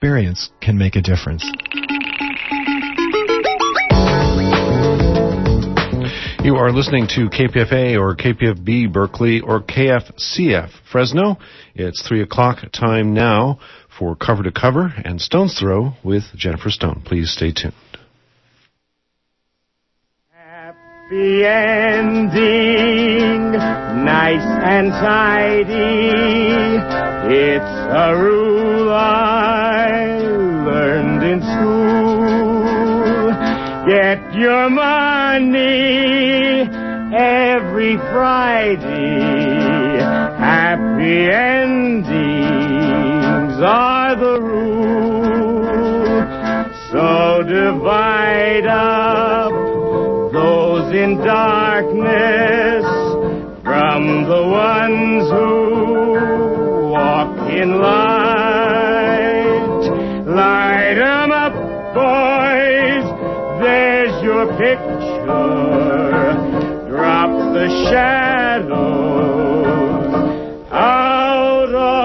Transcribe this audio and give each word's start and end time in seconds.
experience 0.00 0.50
can 0.60 0.78
make 0.78 0.94
a 0.94 1.02
difference. 1.02 1.44
You 6.44 6.54
are 6.54 6.70
listening 6.70 7.08
to 7.08 7.28
KPFA 7.28 7.98
or 7.98 8.14
KPFB 8.14 8.92
Berkeley 8.92 9.40
or 9.40 9.60
KFCF 9.60 10.70
Fresno. 10.92 11.38
It's 11.74 12.06
3 12.06 12.22
o'clock 12.22 12.58
time 12.70 13.12
now 13.12 13.58
for 13.98 14.14
Cover 14.14 14.44
to 14.44 14.52
Cover 14.52 14.94
and 15.04 15.20
Stone's 15.20 15.58
Throw 15.58 15.94
with 16.04 16.22
Jennifer 16.36 16.70
Stone. 16.70 17.02
Please 17.04 17.32
stay 17.32 17.50
tuned. 17.50 17.74
Happy 20.30 21.44
ending, 21.44 23.50
nice 23.50 24.62
and 24.62 24.92
tidy. 24.92 26.84
It's 27.34 27.64
a 27.64 28.16
rule 28.16 28.38
I 28.38 28.40
learned 28.46 28.54
in 28.54 28.57
school. 31.54 33.32
Get 33.88 34.20
your 34.34 34.68
money 34.68 35.58
every 37.16 37.96
Friday. 38.12 39.98
Happy 40.38 41.30
endings 41.30 42.18
are 43.62 44.14
the 44.16 44.40
rule. 44.40 44.68
So 46.92 47.42
divide 47.42 48.66
up 48.66 49.52
those 50.32 50.94
in 50.94 51.16
darkness 51.18 52.84
from 53.64 54.24
the 54.24 54.42
ones 54.48 55.30
who 55.30 56.17
picture. 64.46 65.26
Drop 66.88 67.30
the 67.52 67.68
shadows 67.90 68.78
out 70.70 71.74
of 71.74 71.98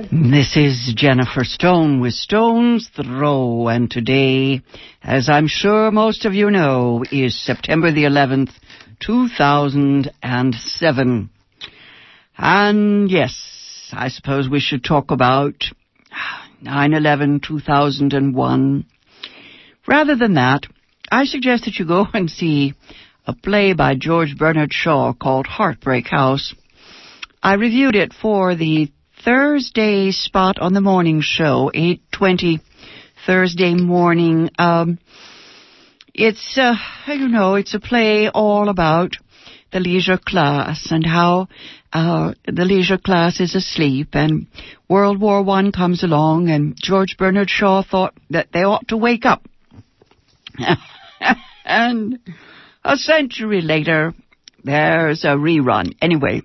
sight. 0.00 0.08
This 0.30 0.56
is 0.56 0.94
Jennifer 0.96 1.44
Stone 1.44 2.00
with 2.00 2.14
Stone's 2.14 2.88
Throw, 2.96 3.68
and 3.68 3.90
today, 3.90 4.62
as 5.02 5.28
I'm 5.28 5.46
sure 5.46 5.90
most 5.90 6.24
of 6.24 6.32
you 6.32 6.50
know, 6.50 7.04
is 7.12 7.38
September 7.38 7.92
the 7.92 8.04
11th, 8.04 8.52
2007. 9.00 11.30
And 12.42 13.10
yes, 13.10 13.49
I 13.92 14.08
suppose 14.08 14.48
we 14.48 14.60
should 14.60 14.84
talk 14.84 15.10
about 15.10 15.54
9-11, 16.62 17.42
2001. 17.42 18.86
Rather 19.86 20.16
than 20.16 20.34
that, 20.34 20.66
I 21.10 21.24
suggest 21.24 21.64
that 21.64 21.76
you 21.78 21.86
go 21.86 22.06
and 22.12 22.30
see 22.30 22.74
a 23.26 23.34
play 23.34 23.72
by 23.72 23.94
George 23.94 24.36
Bernard 24.36 24.72
Shaw 24.72 25.12
called 25.12 25.46
Heartbreak 25.46 26.06
House. 26.08 26.54
I 27.42 27.54
reviewed 27.54 27.96
it 27.96 28.12
for 28.12 28.54
the 28.54 28.90
Thursday 29.24 30.10
spot 30.10 30.58
on 30.58 30.72
the 30.72 30.80
morning 30.80 31.20
show, 31.22 31.70
8.20 31.74 32.60
Thursday 33.26 33.74
morning. 33.74 34.50
Um, 34.58 34.98
it's, 36.14 36.58
uh, 36.58 36.74
you 37.08 37.28
know, 37.28 37.54
it's 37.54 37.74
a 37.74 37.80
play 37.80 38.28
all 38.28 38.68
about 38.68 39.16
the 39.72 39.80
leisure 39.80 40.18
class 40.18 40.88
and 40.90 41.04
how 41.04 41.48
uh, 41.92 42.34
the 42.46 42.64
leisure 42.64 42.98
class 42.98 43.40
is 43.40 43.54
asleep 43.54 44.08
and 44.12 44.46
World 44.88 45.20
War 45.20 45.42
One 45.42 45.72
comes 45.72 46.02
along 46.02 46.48
and 46.48 46.76
George 46.76 47.16
Bernard 47.18 47.50
Shaw 47.50 47.82
thought 47.82 48.14
that 48.30 48.48
they 48.52 48.62
ought 48.62 48.88
to 48.88 48.96
wake 48.96 49.24
up. 49.24 49.42
and 51.64 52.18
a 52.84 52.96
century 52.96 53.60
later, 53.60 54.14
there's 54.64 55.24
a 55.24 55.36
rerun. 55.36 55.94
Anyway, 56.00 56.42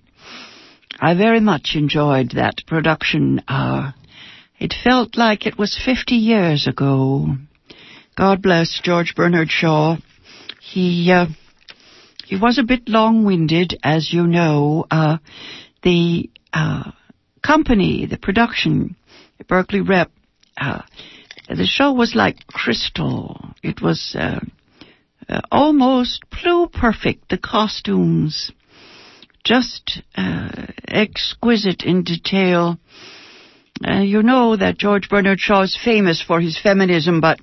I 0.99 1.13
very 1.15 1.39
much 1.39 1.71
enjoyed 1.75 2.31
that 2.31 2.61
production. 2.67 3.41
Uh, 3.47 3.91
it 4.59 4.73
felt 4.83 5.17
like 5.17 5.45
it 5.45 5.57
was 5.57 5.79
50 5.83 6.15
years 6.15 6.67
ago. 6.67 7.35
God 8.15 8.41
bless 8.41 8.79
George 8.81 9.13
Bernard 9.15 9.49
Shaw. 9.51 9.97
He, 10.61 11.11
uh, 11.11 11.27
he 12.25 12.35
was 12.37 12.57
a 12.57 12.63
bit 12.63 12.89
long-winded, 12.89 13.77
as 13.83 14.11
you 14.11 14.25
know. 14.25 14.85
Uh, 14.89 15.17
the, 15.83 16.29
uh, 16.53 16.91
company, 17.43 18.05
the 18.05 18.17
production, 18.17 18.95
Berkeley 19.47 19.81
Rep, 19.81 20.11
uh, 20.57 20.81
the 21.47 21.65
show 21.65 21.93
was 21.93 22.15
like 22.15 22.47
crystal. 22.47 23.53
It 23.61 23.81
was, 23.81 24.15
uh, 24.17 24.39
uh, 25.29 25.41
almost 25.51 26.23
pluperfect. 26.31 27.29
The 27.29 27.37
costumes, 27.37 28.51
just 29.43 30.01
uh, 30.15 30.67
exquisite 30.87 31.83
in 31.83 32.03
detail. 32.03 32.79
You 33.81 34.23
know 34.23 34.55
that 34.55 34.77
George 34.77 35.09
Bernard 35.09 35.39
Shaw 35.39 35.63
is 35.63 35.77
famous 35.83 36.21
for 36.21 36.39
his 36.39 36.57
feminism, 36.57 37.21
but 37.21 37.39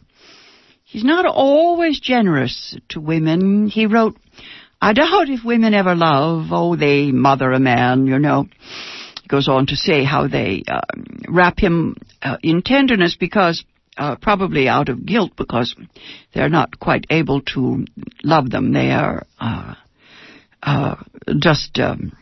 he's 0.85 1.05
not 1.05 1.27
always 1.27 2.01
generous 2.01 2.77
to 2.89 3.01
women. 3.01 3.69
He 3.69 3.87
wrote, 3.87 4.17
I 4.83 4.95
doubt 4.95 5.29
if 5.29 5.45
women 5.45 5.75
ever 5.75 5.95
love, 5.95 6.49
oh, 6.51 6.75
they 6.75 7.13
mother 7.13 7.53
a 7.53 7.61
man, 7.61 8.09
you 8.09 8.19
know. 8.19 8.49
He 9.23 9.29
goes 9.29 9.47
on 9.47 9.67
to 9.67 9.77
say 9.77 10.03
how 10.03 10.27
they 10.27 10.65
uh, 10.67 10.81
wrap 11.29 11.61
him 11.61 11.97
uh, 12.21 12.39
in 12.43 12.63
tenderness 12.63 13.17
because 13.19 13.65
uh, 13.97 14.17
probably 14.17 14.69
out 14.69 14.89
of 14.89 15.07
guilt 15.07 15.35
because 15.37 15.77
they're 16.35 16.49
not 16.49 16.81
quite 16.81 17.07
able 17.11 17.43
to 17.55 17.87
love 18.25 18.51
them. 18.51 18.73
They 18.73 18.91
are 18.91 19.25
uh, 19.39 19.75
uh, 20.61 20.97
just 21.39 21.79
um, 21.79 22.17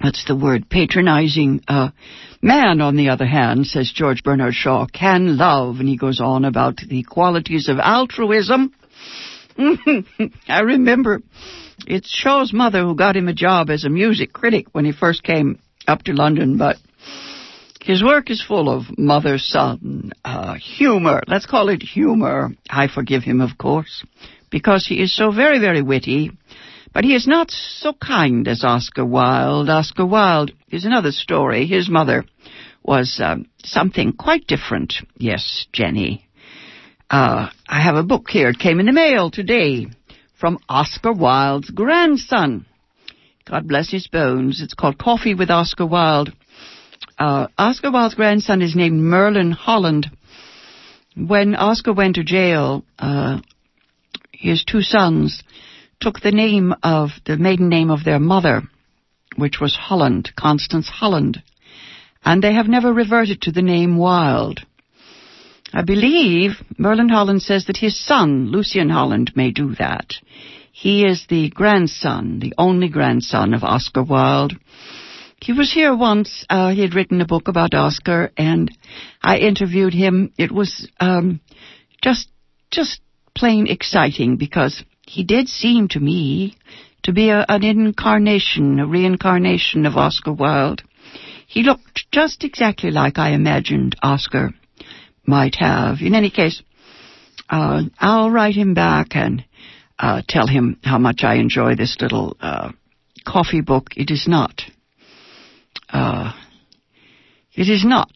what's 0.00 0.24
the 0.26 0.34
word? 0.34 0.70
Patronizing. 0.70 1.64
Uh, 1.68 1.90
man, 2.40 2.80
on 2.80 2.96
the 2.96 3.10
other 3.10 3.26
hand, 3.26 3.66
says 3.66 3.92
George 3.94 4.22
Bernard 4.22 4.54
Shaw, 4.54 4.86
can 4.86 5.36
love, 5.36 5.80
and 5.80 5.88
he 5.88 5.98
goes 5.98 6.18
on 6.18 6.46
about 6.46 6.78
the 6.78 7.02
qualities 7.02 7.68
of 7.68 7.78
altruism. 7.78 8.72
I 10.48 10.60
remember 10.60 11.20
it's 11.86 12.10
Shaw's 12.10 12.52
mother 12.52 12.82
who 12.82 12.94
got 12.94 13.16
him 13.16 13.28
a 13.28 13.34
job 13.34 13.70
as 13.70 13.84
a 13.84 13.90
music 13.90 14.32
critic 14.32 14.66
when 14.72 14.84
he 14.84 14.92
first 14.92 15.22
came 15.22 15.58
up 15.86 16.02
to 16.04 16.12
London, 16.12 16.56
but 16.58 16.76
his 17.80 18.02
work 18.02 18.30
is 18.30 18.42
full 18.42 18.68
of 18.68 18.96
mother-son 18.96 20.12
uh, 20.24 20.54
humor. 20.54 21.22
Let's 21.26 21.46
call 21.46 21.68
it 21.68 21.82
humor. 21.82 22.50
I 22.70 22.86
forgive 22.86 23.24
him, 23.24 23.40
of 23.40 23.58
course, 23.58 24.04
because 24.50 24.86
he 24.86 25.02
is 25.02 25.14
so 25.14 25.32
very, 25.32 25.58
very 25.58 25.82
witty. 25.82 26.30
But 26.94 27.04
he 27.04 27.14
is 27.14 27.26
not 27.26 27.50
so 27.50 27.94
kind 27.94 28.46
as 28.46 28.64
Oscar 28.64 29.04
Wilde. 29.04 29.70
Oscar 29.70 30.06
Wilde 30.06 30.52
is 30.70 30.84
another 30.84 31.10
story. 31.10 31.66
His 31.66 31.88
mother 31.88 32.24
was 32.84 33.18
um, 33.22 33.46
something 33.64 34.12
quite 34.12 34.46
different. 34.46 34.94
Yes, 35.16 35.66
Jenny. 35.72 36.28
Uh, 37.08 37.48
I 37.72 37.80
have 37.80 37.96
a 37.96 38.02
book 38.02 38.28
here. 38.28 38.50
It 38.50 38.58
came 38.58 38.80
in 38.80 38.86
the 38.86 38.92
mail 38.92 39.30
today 39.30 39.86
from 40.38 40.58
Oscar 40.68 41.10
Wilde's 41.10 41.70
grandson. 41.70 42.66
God 43.46 43.66
bless 43.66 43.90
his 43.90 44.08
bones. 44.08 44.60
It's 44.60 44.74
called 44.74 44.98
Coffee 44.98 45.32
with 45.32 45.50
Oscar 45.50 45.86
Wilde. 45.86 46.34
Uh, 47.18 47.46
Oscar 47.56 47.90
Wilde's 47.90 48.14
grandson 48.14 48.60
is 48.60 48.76
named 48.76 49.00
Merlin 49.00 49.52
Holland. 49.52 50.10
When 51.16 51.54
Oscar 51.54 51.94
went 51.94 52.16
to 52.16 52.24
jail, 52.24 52.84
uh, 52.98 53.40
his 54.32 54.66
two 54.66 54.82
sons 54.82 55.42
took 55.98 56.20
the 56.20 56.30
name 56.30 56.74
of 56.82 57.08
the 57.24 57.38
maiden 57.38 57.70
name 57.70 57.90
of 57.90 58.04
their 58.04 58.20
mother, 58.20 58.64
which 59.36 59.60
was 59.62 59.74
Holland, 59.74 60.32
Constance 60.36 60.90
Holland, 60.90 61.42
and 62.22 62.42
they 62.42 62.52
have 62.52 62.68
never 62.68 62.92
reverted 62.92 63.40
to 63.40 63.50
the 63.50 63.62
name 63.62 63.96
Wilde. 63.96 64.60
I 65.74 65.82
believe 65.82 66.62
Merlin 66.76 67.08
Holland 67.08 67.42
says 67.42 67.64
that 67.66 67.78
his 67.78 67.98
son, 67.98 68.50
Lucian 68.50 68.90
Holland, 68.90 69.32
may 69.34 69.50
do 69.50 69.74
that. 69.76 70.14
He 70.70 71.04
is 71.04 71.26
the 71.28 71.48
grandson, 71.48 72.40
the 72.40 72.52
only 72.58 72.88
grandson 72.88 73.54
of 73.54 73.64
Oscar 73.64 74.02
Wilde. 74.02 74.54
He 75.40 75.52
was 75.52 75.72
here 75.72 75.94
once. 75.94 76.44
Uh, 76.50 76.70
he 76.70 76.82
had 76.82 76.94
written 76.94 77.20
a 77.20 77.26
book 77.26 77.48
about 77.48 77.74
Oscar, 77.74 78.30
and 78.36 78.70
I 79.22 79.38
interviewed 79.38 79.94
him. 79.94 80.32
It 80.36 80.52
was 80.52 80.88
um, 81.00 81.40
just, 82.02 82.28
just 82.70 83.00
plain 83.34 83.66
exciting 83.66 84.36
because 84.36 84.84
he 85.06 85.24
did 85.24 85.48
seem 85.48 85.88
to 85.88 86.00
me 86.00 86.56
to 87.02 87.12
be 87.12 87.30
a, 87.30 87.44
an 87.48 87.64
incarnation, 87.64 88.78
a 88.78 88.86
reincarnation 88.86 89.86
of 89.86 89.96
Oscar 89.96 90.32
Wilde. 90.32 90.82
He 91.46 91.62
looked 91.62 92.06
just 92.12 92.44
exactly 92.44 92.90
like 92.90 93.18
I 93.18 93.30
imagined 93.30 93.96
Oscar 94.02 94.52
might 95.26 95.56
have. 95.56 95.98
In 96.00 96.14
any 96.14 96.30
case, 96.30 96.62
uh, 97.48 97.82
I'll 97.98 98.30
write 98.30 98.54
him 98.54 98.74
back 98.74 99.08
and 99.12 99.44
uh, 99.98 100.22
tell 100.28 100.46
him 100.46 100.78
how 100.82 100.98
much 100.98 101.20
I 101.22 101.34
enjoy 101.36 101.76
this 101.76 101.96
little 102.00 102.36
uh, 102.40 102.72
coffee 103.26 103.60
book. 103.60 103.90
It 103.96 104.10
is 104.10 104.26
not. 104.26 104.62
Uh, 105.88 106.32
it 107.54 107.68
is 107.68 107.84
not. 107.84 108.10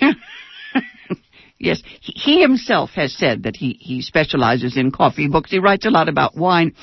yes, 1.58 1.82
he, 2.00 2.42
himself 2.42 2.90
has 2.90 3.16
said 3.16 3.44
that 3.44 3.56
he, 3.56 3.76
he 3.80 4.02
specializes 4.02 4.76
in 4.76 4.90
coffee 4.90 5.28
books. 5.28 5.50
He 5.50 5.58
writes 5.58 5.86
a 5.86 5.90
lot 5.90 6.08
about 6.08 6.36
wine. 6.36 6.74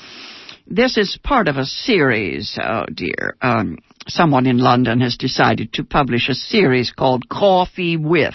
This 0.66 0.96
is 0.96 1.18
part 1.22 1.48
of 1.48 1.56
a 1.56 1.64
series. 1.64 2.58
Oh 2.62 2.84
dear. 2.92 3.36
Um, 3.40 3.78
someone 4.06 4.46
in 4.46 4.58
London 4.58 5.00
has 5.00 5.16
decided 5.16 5.72
to 5.74 5.84
publish 5.84 6.28
a 6.28 6.34
series 6.34 6.92
called 6.92 7.28
Coffee 7.28 7.96
With. 7.96 8.34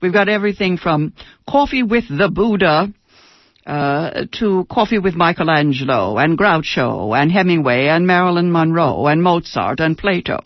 We've 0.00 0.12
got 0.12 0.28
everything 0.28 0.78
from 0.78 1.12
Coffee 1.48 1.82
with 1.82 2.04
the 2.08 2.30
Buddha 2.30 2.92
uh, 3.66 4.24
to 4.38 4.66
Coffee 4.70 4.98
with 4.98 5.14
Michelangelo 5.14 6.16
and 6.16 6.38
Groucho 6.38 7.16
and 7.16 7.30
Hemingway 7.30 7.86
and 7.86 8.06
Marilyn 8.06 8.50
Monroe 8.50 9.06
and 9.06 9.22
Mozart 9.22 9.80
and 9.80 9.98
Plato. 9.98 10.40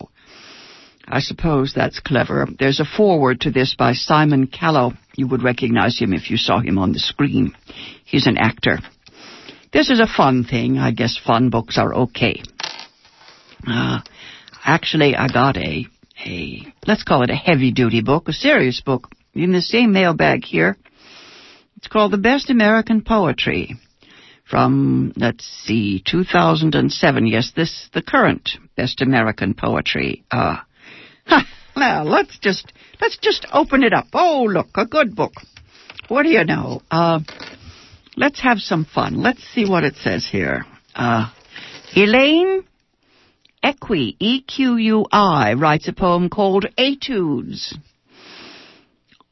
I 1.07 1.19
suppose 1.19 1.73
that's 1.73 1.99
clever. 1.99 2.47
There's 2.59 2.79
a 2.79 2.85
foreword 2.85 3.41
to 3.41 3.51
this 3.51 3.75
by 3.77 3.93
Simon 3.93 4.47
Callow. 4.47 4.93
You 5.15 5.27
would 5.27 5.43
recognize 5.43 5.99
him 5.99 6.13
if 6.13 6.29
you 6.29 6.37
saw 6.37 6.59
him 6.59 6.77
on 6.77 6.91
the 6.91 6.99
screen. 6.99 7.55
He's 8.05 8.27
an 8.27 8.37
actor. 8.37 8.79
This 9.71 9.89
is 9.89 9.99
a 9.99 10.07
fun 10.07 10.43
thing. 10.43 10.77
I 10.77 10.91
guess 10.91 11.17
fun 11.17 11.49
books 11.49 11.77
are 11.77 11.93
okay. 11.93 12.41
Uh, 13.67 13.99
actually, 14.63 15.15
I 15.15 15.27
got 15.27 15.57
a, 15.57 15.85
a, 16.25 16.73
let's 16.87 17.03
call 17.03 17.23
it 17.23 17.29
a 17.29 17.35
heavy 17.35 17.71
duty 17.71 18.01
book, 18.01 18.27
a 18.27 18.33
serious 18.33 18.81
book, 18.81 19.09
in 19.35 19.51
the 19.51 19.61
same 19.61 19.91
mailbag 19.91 20.43
here. 20.43 20.77
It's 21.77 21.87
called 21.87 22.11
The 22.11 22.17
Best 22.17 22.49
American 22.49 23.01
Poetry 23.01 23.75
from, 24.49 25.13
let's 25.17 25.45
see, 25.65 26.01
2007. 26.05 27.27
Yes, 27.27 27.51
this, 27.55 27.89
the 27.93 28.01
current 28.01 28.51
Best 28.75 29.01
American 29.01 29.53
Poetry. 29.53 30.23
Uh, 30.31 30.57
well, 31.75 32.05
let's 32.05 32.39
just, 32.39 32.71
let's 33.01 33.17
just 33.17 33.45
open 33.51 33.83
it 33.83 33.93
up. 33.93 34.07
Oh, 34.13 34.43
look, 34.49 34.67
a 34.75 34.85
good 34.85 35.15
book. 35.15 35.33
What 36.07 36.23
do 36.23 36.29
you 36.29 36.45
know? 36.45 36.81
Uh, 36.89 37.19
let's 38.15 38.41
have 38.41 38.59
some 38.59 38.85
fun. 38.85 39.21
Let's 39.21 39.43
see 39.53 39.67
what 39.69 39.83
it 39.83 39.95
says 39.95 40.27
here. 40.27 40.65
Uh, 40.95 41.29
Elaine 41.95 42.63
Equi, 43.63 44.15
E-Q-U-I, 44.19 45.53
writes 45.53 45.87
a 45.87 45.93
poem 45.93 46.29
called 46.29 46.67
Etudes. 46.77 47.75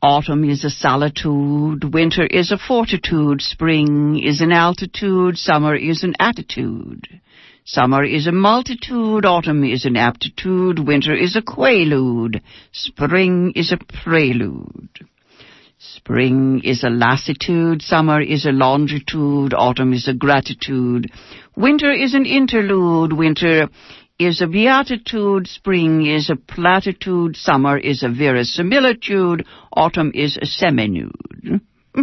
Autumn 0.04 0.44
is 0.44 0.66
a 0.66 0.70
solitude, 0.70 1.94
winter 1.94 2.26
is 2.26 2.52
a 2.52 2.58
fortitude, 2.58 3.42
spring 3.42 4.22
is 4.22 4.42
an 4.42 4.52
altitude, 4.52 5.38
summer 5.38 5.78
is 5.78 6.04
an 6.04 6.14
attitude. 6.20 7.08
Summer 7.64 8.04
is 8.04 8.28
a 8.28 8.34
multitude, 8.34 9.24
autumn 9.24 9.64
is 9.64 9.86
an 9.86 9.96
aptitude, 9.96 10.86
winter 10.86 11.16
is 11.16 11.38
a 11.38 11.42
quaalude, 11.42 12.42
spring 12.74 13.54
is 13.56 13.72
a 13.72 13.78
prelude. 14.04 15.08
Spring 15.80 16.60
is 16.66 16.84
a 16.84 16.90
lassitude, 16.90 17.82
summer 17.82 18.22
is 18.22 18.46
a 18.46 18.52
longitude, 18.52 19.54
autumn 19.54 19.94
is 19.94 20.10
a 20.10 20.14
gratitude, 20.14 21.10
winter 21.56 21.94
is 21.94 22.14
an 22.14 22.26
interlude, 22.26 23.14
winter 23.14 23.70
is 24.20 24.42
a 24.42 24.48
beatitude, 24.48 25.48
spring 25.48 26.06
is 26.06 26.30
a 26.30 26.36
platitude, 26.36 27.36
summer 27.36 27.78
is 27.78 28.04
a 28.04 28.10
verisimilitude, 28.10 29.46
autumn 29.76 30.12
is 30.14 30.38
a 30.38 30.46
seminude. 30.46 31.62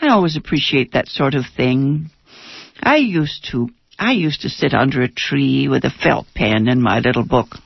I 0.00 0.08
always 0.08 0.36
appreciate 0.36 0.92
that 0.92 1.08
sort 1.08 1.34
of 1.34 1.44
thing. 1.56 2.10
I 2.80 2.96
used 2.96 3.48
to, 3.52 3.68
I 3.98 4.12
used 4.12 4.42
to 4.42 4.48
sit 4.48 4.74
under 4.74 5.02
a 5.02 5.10
tree 5.10 5.68
with 5.68 5.84
a 5.84 5.90
felt 5.90 6.26
pen 6.34 6.68
and 6.68 6.82
my 6.82 7.00
little 7.00 7.26
book. 7.26 7.56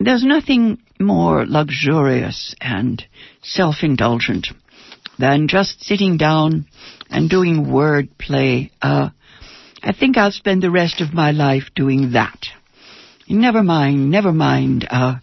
There's 0.00 0.24
nothing 0.24 0.78
more 1.00 1.44
luxurious 1.46 2.54
and 2.60 3.04
self-indulgent 3.42 4.48
than 5.18 5.48
just 5.48 5.82
sitting 5.82 6.16
down 6.16 6.66
and 7.10 7.28
doing 7.28 7.70
word 7.70 8.16
play. 8.16 8.70
Uh, 8.80 9.10
I 9.88 9.94
think 9.98 10.18
I'll 10.18 10.32
spend 10.32 10.62
the 10.62 10.70
rest 10.70 11.00
of 11.00 11.14
my 11.14 11.30
life 11.30 11.70
doing 11.74 12.12
that. 12.12 12.38
Never 13.26 13.62
mind, 13.62 14.10
never 14.10 14.32
mind 14.32 14.86
uh, 14.90 15.14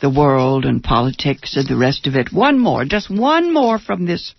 the 0.00 0.10
world 0.10 0.64
and 0.64 0.80
politics 0.80 1.56
and 1.56 1.66
the 1.66 1.76
rest 1.76 2.06
of 2.06 2.14
it. 2.14 2.32
One 2.32 2.60
more, 2.60 2.84
just 2.84 3.10
one 3.10 3.52
more 3.52 3.80
from 3.80 4.06
this 4.06 4.32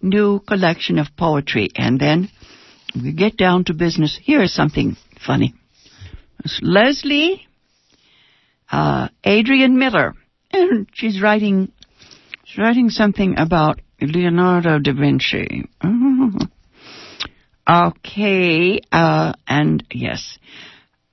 new 0.00 0.40
collection 0.40 0.98
of 0.98 1.06
poetry, 1.16 1.70
and 1.76 2.00
then 2.00 2.30
we 3.00 3.12
get 3.12 3.36
down 3.36 3.64
to 3.66 3.74
business. 3.74 4.18
Here's 4.20 4.52
something 4.52 4.96
funny. 5.24 5.54
It's 6.44 6.58
Leslie 6.60 7.46
uh, 8.72 9.06
Adrienne 9.24 9.78
Miller, 9.78 10.14
and 10.52 10.88
she's 10.94 11.22
writing. 11.22 11.70
She's 12.44 12.58
writing 12.58 12.90
something 12.90 13.38
about 13.38 13.80
Leonardo 14.00 14.80
da 14.80 14.92
Vinci. 14.92 15.68
Okay, 17.68 18.80
uh, 18.90 19.32
and 19.46 19.84
yes. 19.92 20.38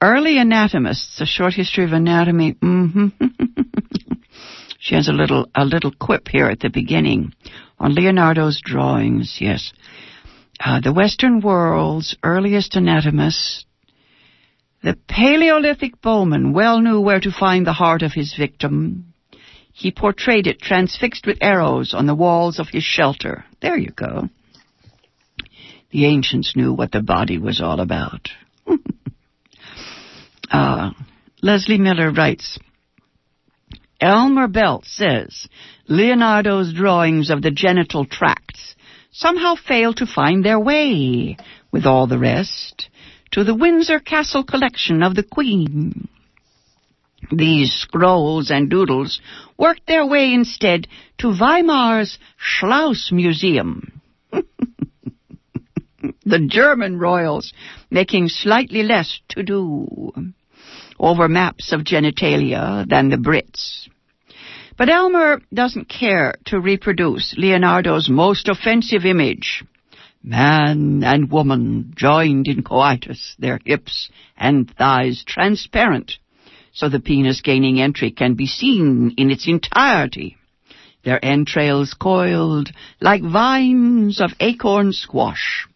Early 0.01 0.39
anatomists, 0.39 1.19
a 1.21 1.25
short 1.25 1.53
history 1.53 1.83
of 1.83 1.93
anatomy. 1.93 2.53
Mm-hmm. 2.53 3.07
she 4.79 4.95
has 4.95 5.07
a 5.07 5.13
little, 5.13 5.47
a 5.53 5.65
little 5.65 5.91
quip 5.91 6.27
here 6.27 6.49
at 6.49 6.59
the 6.59 6.69
beginning 6.69 7.33
on 7.79 7.93
Leonardo's 7.93 8.61
drawings, 8.63 9.37
yes. 9.39 9.71
Uh, 10.59 10.81
the 10.81 10.93
Western 10.93 11.39
world's 11.39 12.17
earliest 12.23 12.75
anatomist, 12.75 13.65
the 14.83 14.97
Paleolithic 15.07 16.01
bowman 16.01 16.53
well 16.53 16.81
knew 16.81 16.99
where 16.99 17.19
to 17.19 17.31
find 17.31 17.65
the 17.65 17.73
heart 17.73 18.01
of 18.01 18.13
his 18.13 18.33
victim. 18.37 19.13
He 19.71 19.91
portrayed 19.91 20.47
it 20.47 20.59
transfixed 20.59 21.25
with 21.25 21.37
arrows 21.41 21.93
on 21.93 22.05
the 22.05 22.15
walls 22.15 22.59
of 22.59 22.67
his 22.69 22.83
shelter. 22.83 23.45
There 23.61 23.77
you 23.77 23.91
go. 23.91 24.29
The 25.91 26.05
ancients 26.05 26.55
knew 26.55 26.73
what 26.73 26.91
the 26.91 27.01
body 27.01 27.37
was 27.37 27.61
all 27.61 27.79
about. 27.79 28.29
uh, 30.51 30.91
Leslie 31.41 31.77
Miller 31.77 32.11
writes, 32.11 32.59
Elmer 33.99 34.47
Belt 34.47 34.85
says 34.85 35.47
Leonardo's 35.87 36.73
drawings 36.73 37.29
of 37.29 37.41
the 37.41 37.51
genital 37.51 38.05
tracts 38.05 38.75
somehow 39.11 39.55
failed 39.55 39.97
to 39.97 40.05
find 40.05 40.45
their 40.45 40.59
way, 40.59 41.35
with 41.71 41.85
all 41.85 42.07
the 42.07 42.19
rest, 42.19 42.89
to 43.31 43.43
the 43.43 43.55
Windsor 43.55 43.99
Castle 43.99 44.43
collection 44.43 45.03
of 45.03 45.15
the 45.15 45.23
Queen. 45.23 46.07
These 47.31 47.73
scrolls 47.73 48.49
and 48.49 48.69
doodles 48.69 49.19
worked 49.57 49.85
their 49.87 50.05
way 50.05 50.33
instead 50.33 50.87
to 51.17 51.27
Weimar's 51.27 52.17
Schloss 52.37 53.11
Museum. 53.11 54.01
the 56.25 56.45
German 56.47 56.97
royals 56.97 57.53
making 57.89 58.29
slightly 58.29 58.83
less 58.83 59.19
to 59.29 59.43
do 59.43 60.11
over 60.99 61.27
maps 61.29 61.71
of 61.71 61.81
genitalia 61.81 62.87
than 62.87 63.09
the 63.09 63.17
Brits. 63.17 63.87
But 64.77 64.89
Elmer 64.89 65.41
doesn't 65.53 65.89
care 65.89 66.35
to 66.45 66.59
reproduce 66.59 67.35
Leonardo's 67.37 68.09
most 68.09 68.47
offensive 68.47 69.05
image. 69.05 69.63
Man 70.23 71.03
and 71.03 71.31
woman 71.31 71.93
joined 71.95 72.47
in 72.47 72.63
coitus, 72.63 73.35
their 73.39 73.59
hips 73.65 74.09
and 74.37 74.69
thighs 74.69 75.23
transparent, 75.25 76.13
so 76.73 76.89
the 76.89 76.99
penis 76.99 77.41
gaining 77.41 77.81
entry 77.81 78.11
can 78.11 78.35
be 78.35 78.45
seen 78.45 79.13
in 79.17 79.31
its 79.31 79.47
entirety. 79.47 80.37
Their 81.03 81.23
entrails 81.23 81.93
coiled 81.93 82.69
like 82.99 83.23
vines 83.23 84.19
of 84.19 84.31
acorn 84.41 84.91
squash 84.91 85.68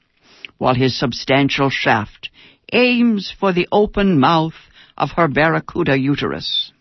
while 0.64 0.76
his 0.76 0.98
substantial 0.98 1.70
shaft 1.70 2.30
aims 2.72 3.30
for 3.38 3.52
the 3.52 3.68
open 3.70 4.18
mouth 4.18 4.54
of 4.98 5.10
her 5.18 5.28
barracuda 5.28 6.00
uterus. 6.00 6.72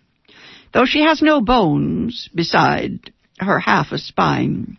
Though 0.73 0.85
she 0.87 1.03
has 1.03 1.21
no 1.21 1.41
bones 1.41 2.29
beside 2.33 3.13
her 3.41 3.59
half 3.59 3.91
a 3.91 3.99
spine, 3.99 4.79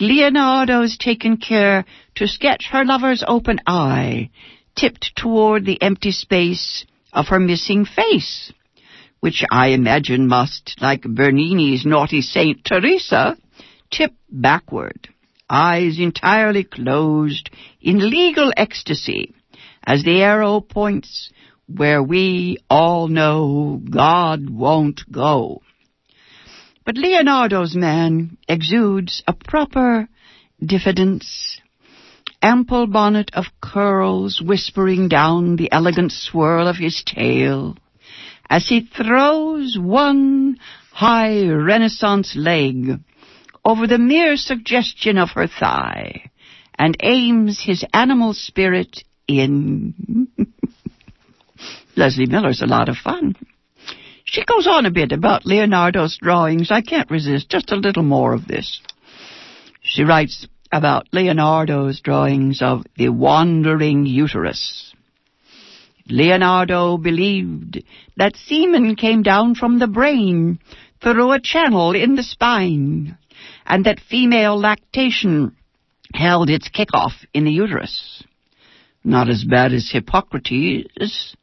Leonardo's 0.00 0.96
taken 0.96 1.36
care 1.36 1.84
to 2.14 2.26
sketch 2.26 2.68
her 2.70 2.86
lover's 2.86 3.22
open 3.28 3.60
eye, 3.66 4.30
tipped 4.74 5.12
toward 5.14 5.66
the 5.66 5.82
empty 5.82 6.12
space 6.12 6.86
of 7.12 7.26
her 7.28 7.38
missing 7.38 7.84
face, 7.84 8.50
which 9.20 9.44
I 9.50 9.68
imagine 9.80 10.26
must, 10.26 10.76
like 10.80 11.02
Bernini's 11.02 11.84
naughty 11.84 12.22
Saint 12.22 12.64
Teresa, 12.64 13.36
tip 13.90 14.14
backward 14.30 15.10
eyes 15.52 15.98
entirely 15.98 16.64
closed, 16.64 17.50
in 17.80 18.10
legal 18.10 18.50
ecstasy, 18.56 19.34
as 19.84 20.02
the 20.02 20.22
arrow 20.22 20.60
points 20.60 21.30
where 21.66 22.02
we 22.02 22.56
all 22.70 23.08
know 23.08 23.80
God 23.88 24.48
won't 24.48 25.02
go. 25.12 25.60
But 26.84 26.96
Leonardo's 26.96 27.76
man 27.76 28.38
exudes 28.48 29.22
a 29.28 29.34
proper 29.34 30.08
diffidence, 30.64 31.60
ample 32.40 32.86
bonnet 32.86 33.30
of 33.34 33.44
curls 33.60 34.42
whispering 34.44 35.08
down 35.08 35.56
the 35.56 35.70
elegant 35.70 36.12
swirl 36.12 36.66
of 36.66 36.76
his 36.76 37.02
tail, 37.04 37.76
as 38.48 38.68
he 38.68 38.80
throws 38.80 39.76
one 39.78 40.56
high 40.92 41.46
Renaissance 41.46 42.34
leg 42.36 43.00
over 43.64 43.86
the 43.86 43.98
mere 43.98 44.36
suggestion 44.36 45.18
of 45.18 45.30
her 45.30 45.46
thigh 45.46 46.30
and 46.78 46.96
aims 47.00 47.62
his 47.62 47.84
animal 47.92 48.34
spirit 48.34 49.04
in. 49.28 50.28
Leslie 51.96 52.26
Miller's 52.26 52.62
a 52.62 52.66
lot 52.66 52.88
of 52.88 52.96
fun. 52.96 53.36
She 54.24 54.44
goes 54.44 54.66
on 54.66 54.86
a 54.86 54.90
bit 54.90 55.12
about 55.12 55.44
Leonardo's 55.44 56.16
drawings. 56.20 56.70
I 56.70 56.80
can't 56.80 57.10
resist 57.10 57.50
just 57.50 57.70
a 57.70 57.76
little 57.76 58.02
more 58.02 58.32
of 58.32 58.48
this. 58.48 58.80
She 59.82 60.04
writes 60.04 60.46
about 60.72 61.06
Leonardo's 61.12 62.00
drawings 62.00 62.62
of 62.62 62.84
the 62.96 63.10
wandering 63.10 64.06
uterus. 64.06 64.94
Leonardo 66.08 66.96
believed 66.96 67.84
that 68.16 68.36
semen 68.36 68.96
came 68.96 69.22
down 69.22 69.54
from 69.54 69.78
the 69.78 69.86
brain 69.86 70.58
through 71.02 71.32
a 71.32 71.40
channel 71.40 71.94
in 71.94 72.14
the 72.14 72.22
spine, 72.22 73.18
and 73.66 73.84
that 73.84 74.00
female 74.00 74.58
lactation 74.58 75.56
held 76.14 76.50
its 76.50 76.68
kickoff 76.68 77.12
in 77.32 77.44
the 77.44 77.52
uterus. 77.52 78.22
Not 79.04 79.28
as 79.28 79.44
bad 79.44 79.72
as 79.72 79.90
Hippocrates, 79.90 81.36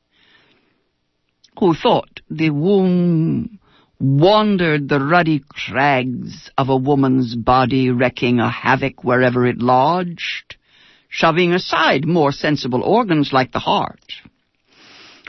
who 1.59 1.73
thought 1.73 2.21
the 2.29 2.49
womb 2.51 3.59
wandered 3.99 4.87
the 4.87 4.99
ruddy 4.99 5.43
crags 5.47 6.49
of 6.57 6.69
a 6.69 6.77
woman's 6.77 7.35
body, 7.35 7.89
wrecking 7.89 8.39
a 8.39 8.49
havoc 8.49 9.03
wherever 9.03 9.45
it 9.45 9.57
lodged, 9.57 10.55
shoving 11.09 11.51
aside 11.51 12.05
more 12.05 12.31
sensible 12.31 12.81
organs 12.81 13.33
like 13.33 13.51
the 13.51 13.59
heart. 13.59 13.99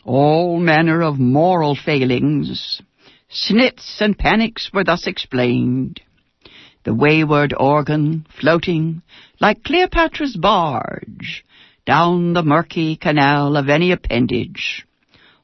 All 0.05 0.61
manner 0.61 1.03
of 1.03 1.19
moral 1.19 1.75
failings, 1.75 2.81
snits 3.29 4.01
and 4.01 4.17
panics 4.17 4.71
were 4.73 4.85
thus 4.85 5.07
explained. 5.07 6.01
The 6.85 6.95
wayward 6.95 7.53
organ 7.55 8.27
floating 8.41 9.03
like 9.39 9.65
Cleopatra's 9.65 10.37
barge 10.37 11.45
down 11.85 12.33
the 12.33 12.43
murky 12.43 12.97
canal 12.97 13.57
of 13.57 13.69
any 13.69 13.93
appendage, 13.93 14.87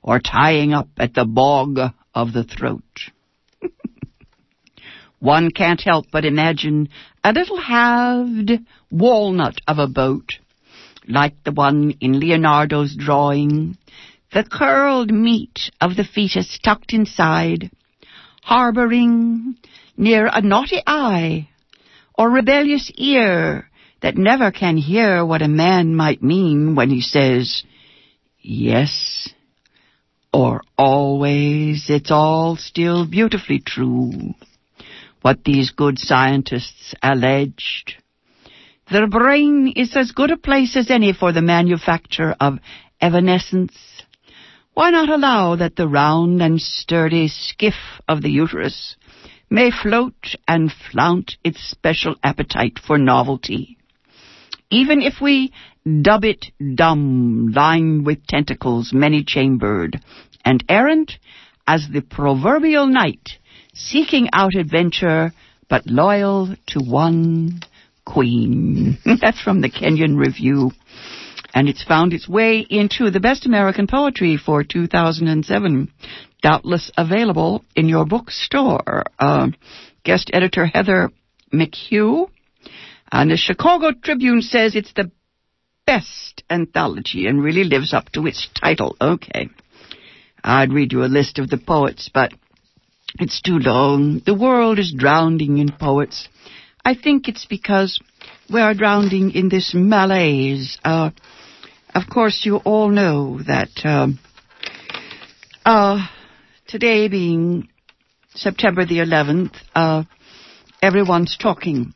or 0.03 0.19
tying 0.19 0.73
up 0.73 0.89
at 0.97 1.15
the 1.15 1.25
bog 1.25 1.79
of 2.15 2.33
the 2.33 2.45
throat. 2.45 3.11
One 5.19 5.51
can't 5.51 5.81
help 5.81 6.07
but 6.11 6.25
imagine 6.25 6.89
a 7.25 7.33
little 7.33 7.61
halved 7.61 8.53
walnut 8.91 9.61
of 9.67 9.79
a 9.79 9.89
boat, 9.89 10.39
like 11.09 11.43
the 11.45 11.53
one 11.53 11.95
in 12.01 12.21
Leonardo's 12.21 12.95
drawing, 12.97 13.77
the 14.33 14.45
curled 14.45 15.11
meat 15.11 15.71
of 15.81 15.97
the 15.97 16.05
fetus 16.05 16.59
tucked 16.63 16.93
inside, 16.93 17.71
harboring 18.43 19.57
near 19.97 20.29
a 20.31 20.41
naughty 20.41 20.83
eye 20.87 21.49
or 22.15 22.31
rebellious 22.31 22.91
ear 22.97 23.69
that 24.03 24.17
never 24.17 24.51
can 24.51 24.77
hear 24.77 25.25
what 25.25 25.43
a 25.43 25.49
man 25.49 25.95
might 25.95 26.23
mean 26.23 26.75
when 26.75 26.91
he 26.91 27.01
says, 27.01 27.65
yes, 28.41 29.29
or 30.33 30.63
always, 30.77 31.87
it's 31.89 32.11
all 32.11 32.57
still 32.57 33.07
beautifully 33.09 33.59
true. 33.59 34.35
What 35.23 35.45
these 35.45 35.71
good 35.71 35.99
scientists 35.99 36.95
alleged. 37.03 37.95
Their 38.91 39.09
brain 39.09 39.73
is 39.75 39.97
as 39.97 40.13
good 40.13 40.31
a 40.31 40.37
place 40.37 40.77
as 40.77 40.91
any 40.91 41.13
for 41.13 41.33
the 41.33 41.43
manufacture 41.43 42.37
of 42.39 42.59
evanescence. 43.01 43.75
Why 44.75 44.91
not 44.91 45.09
allow 45.09 45.57
that 45.57 45.75
the 45.75 45.89
round 45.89 46.43
and 46.43 46.61
sturdy 46.61 47.29
skiff 47.29 47.75
of 48.07 48.23
the 48.23 48.31
uterus 48.31 48.97
may 49.51 49.71
float 49.71 50.37
and 50.47 50.73
flaunt 50.91 51.37
its 51.45 51.61
special 51.71 52.17
appetite 52.23 52.79
for 52.85 52.99
novelty? 52.99 53.77
Even 54.71 55.01
if 55.03 55.21
we 55.21 55.53
dub 56.03 56.25
it 56.25 56.47
dumb, 56.75 57.53
lined 57.55 58.05
with 58.05 58.27
tentacles 58.27 58.93
many-chambered, 58.93 60.01
and 60.45 60.65
errant 60.69 61.13
as 61.67 61.89
the 61.93 62.01
proverbial 62.01 62.87
knight 62.87 63.39
seeking 63.75 64.29
out 64.33 64.55
adventure 64.55 65.33
but 65.69 65.87
loyal 65.87 66.55
to 66.67 66.81
one 66.81 67.61
queen. 68.05 68.99
That's 69.21 69.41
from 69.41 69.61
the 69.61 69.71
Kenyon 69.71 70.17
Review. 70.17 70.71
And 71.55 71.69
it's 71.69 71.83
found 71.83 72.13
its 72.13 72.29
way 72.29 72.61
into 72.69 73.11
the 73.11 73.21
best 73.21 73.47
American 73.47 73.87
poetry 73.87 74.37
for 74.37 74.63
2007. 74.63 75.91
Doubtless 76.43 76.91
available 76.97 77.65
in 77.75 77.89
your 77.89 78.05
bookstore. 78.05 79.05
Uh, 79.19 79.49
guest 80.05 80.31
editor 80.33 80.67
Heather 80.67 81.11
McHugh. 81.53 82.29
And 83.11 83.31
the 83.31 83.37
Chicago 83.37 83.93
Tribune 83.93 84.43
says 84.43 84.75
it's 84.75 84.93
the 84.93 85.11
best 85.87 86.43
anthology 86.51 87.27
and 87.27 87.43
really 87.43 87.65
lives 87.65 87.95
up 87.95 88.11
to 88.13 88.27
its 88.27 88.49
title. 88.61 88.97
Okay. 89.01 89.49
I'd 90.43 90.73
read 90.73 90.93
you 90.93 91.05
a 91.05 91.07
list 91.07 91.39
of 91.39 91.49
the 91.49 91.59
poets, 91.59 92.11
but 92.13 92.33
it's 93.19 93.41
too 93.41 93.59
long. 93.59 94.21
The 94.25 94.35
world 94.35 94.79
is 94.79 94.95
drowning 94.97 95.59
in 95.59 95.73
poets. 95.73 96.29
I 96.85 96.95
think 96.95 97.29
it's 97.29 97.47
because 97.47 98.01
we 98.53 98.61
are 98.61 98.75
drowning 98.75 99.33
in 99.33 99.49
this 99.49 99.73
malaise. 99.75 100.79
Uh, 100.85 101.11
of 101.95 102.05
course, 102.09 102.43
you 102.45 102.57
all 102.59 102.91
know 102.91 103.41
that 103.47 103.71
um, 103.85 104.19
uh, 105.65 106.07
today 106.67 107.09
being 107.09 107.69
September 108.35 108.85
the 108.85 108.99
11th, 108.99 109.55
uh, 109.75 110.05
everyone's 110.83 111.37
talking 111.37 111.95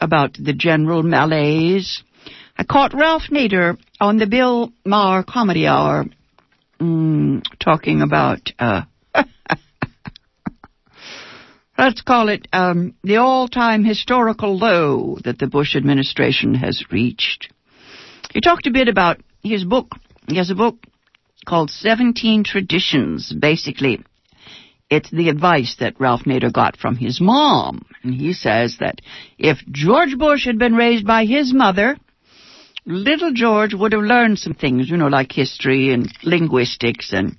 about 0.00 0.34
the 0.34 0.52
general 0.52 1.02
malaise. 1.02 2.02
I 2.56 2.64
caught 2.64 2.94
Ralph 2.94 3.24
Nader 3.30 3.76
on 4.00 4.18
the 4.18 4.26
Bill 4.26 4.72
Maher 4.84 5.24
Comedy 5.24 5.66
Hour 5.66 6.06
mm, 6.80 7.42
talking 7.58 8.02
about, 8.02 8.52
uh, 8.58 8.82
let's 11.78 12.02
call 12.02 12.28
it 12.28 12.46
um, 12.52 12.94
the 13.02 13.16
all-time 13.16 13.84
historical 13.84 14.56
low 14.56 15.18
that 15.24 15.38
the 15.38 15.48
Bush 15.48 15.74
administration 15.74 16.54
has 16.54 16.84
reached. 16.90 17.52
He 18.32 18.40
talked 18.40 18.66
a 18.66 18.72
bit 18.72 18.88
about 18.88 19.20
his 19.42 19.64
book. 19.64 19.92
He 20.28 20.36
has 20.36 20.50
a 20.50 20.54
book 20.54 20.76
called 21.44 21.70
17 21.70 22.44
Traditions. 22.44 23.32
Basically, 23.32 24.04
it's 24.90 25.10
the 25.10 25.28
advice 25.28 25.76
that 25.80 25.98
Ralph 25.98 26.24
Nader 26.24 26.52
got 26.52 26.76
from 26.76 26.96
his 26.96 27.20
mom. 27.20 27.84
And 28.02 28.14
he 28.14 28.32
says 28.32 28.76
that 28.80 29.00
if 29.38 29.58
George 29.70 30.16
Bush 30.16 30.46
had 30.46 30.58
been 30.58 30.74
raised 30.74 31.06
by 31.06 31.24
his 31.24 31.52
mother, 31.52 31.96
little 32.86 33.32
George 33.32 33.74
would 33.74 33.92
have 33.92 34.02
learned 34.02 34.38
some 34.38 34.54
things, 34.54 34.88
you 34.88 34.96
know, 34.96 35.08
like 35.08 35.32
history 35.32 35.92
and 35.92 36.12
linguistics 36.22 37.12
and 37.12 37.36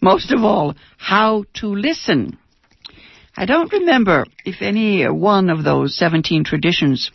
most 0.00 0.32
of 0.32 0.42
all, 0.44 0.74
how 0.98 1.44
to 1.54 1.68
listen. 1.68 2.38
I 3.36 3.44
don't 3.44 3.72
remember 3.72 4.24
if 4.44 4.62
any 4.62 5.04
one 5.04 5.50
of 5.50 5.64
those 5.64 5.96
17 5.96 6.44
traditions 6.44 7.10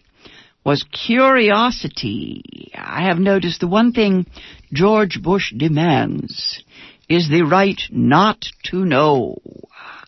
was 0.64 0.84
curiosity. 0.84 2.72
I 2.76 3.04
have 3.04 3.18
noticed 3.18 3.62
the 3.62 3.68
one 3.68 3.92
thing 3.94 4.28
George 4.74 5.22
Bush 5.22 5.54
demands 5.56 6.64
is 7.10 7.30
the 7.30 7.44
right 7.44 7.82
not 7.90 8.46
to 8.66 8.86
know. 8.86 9.38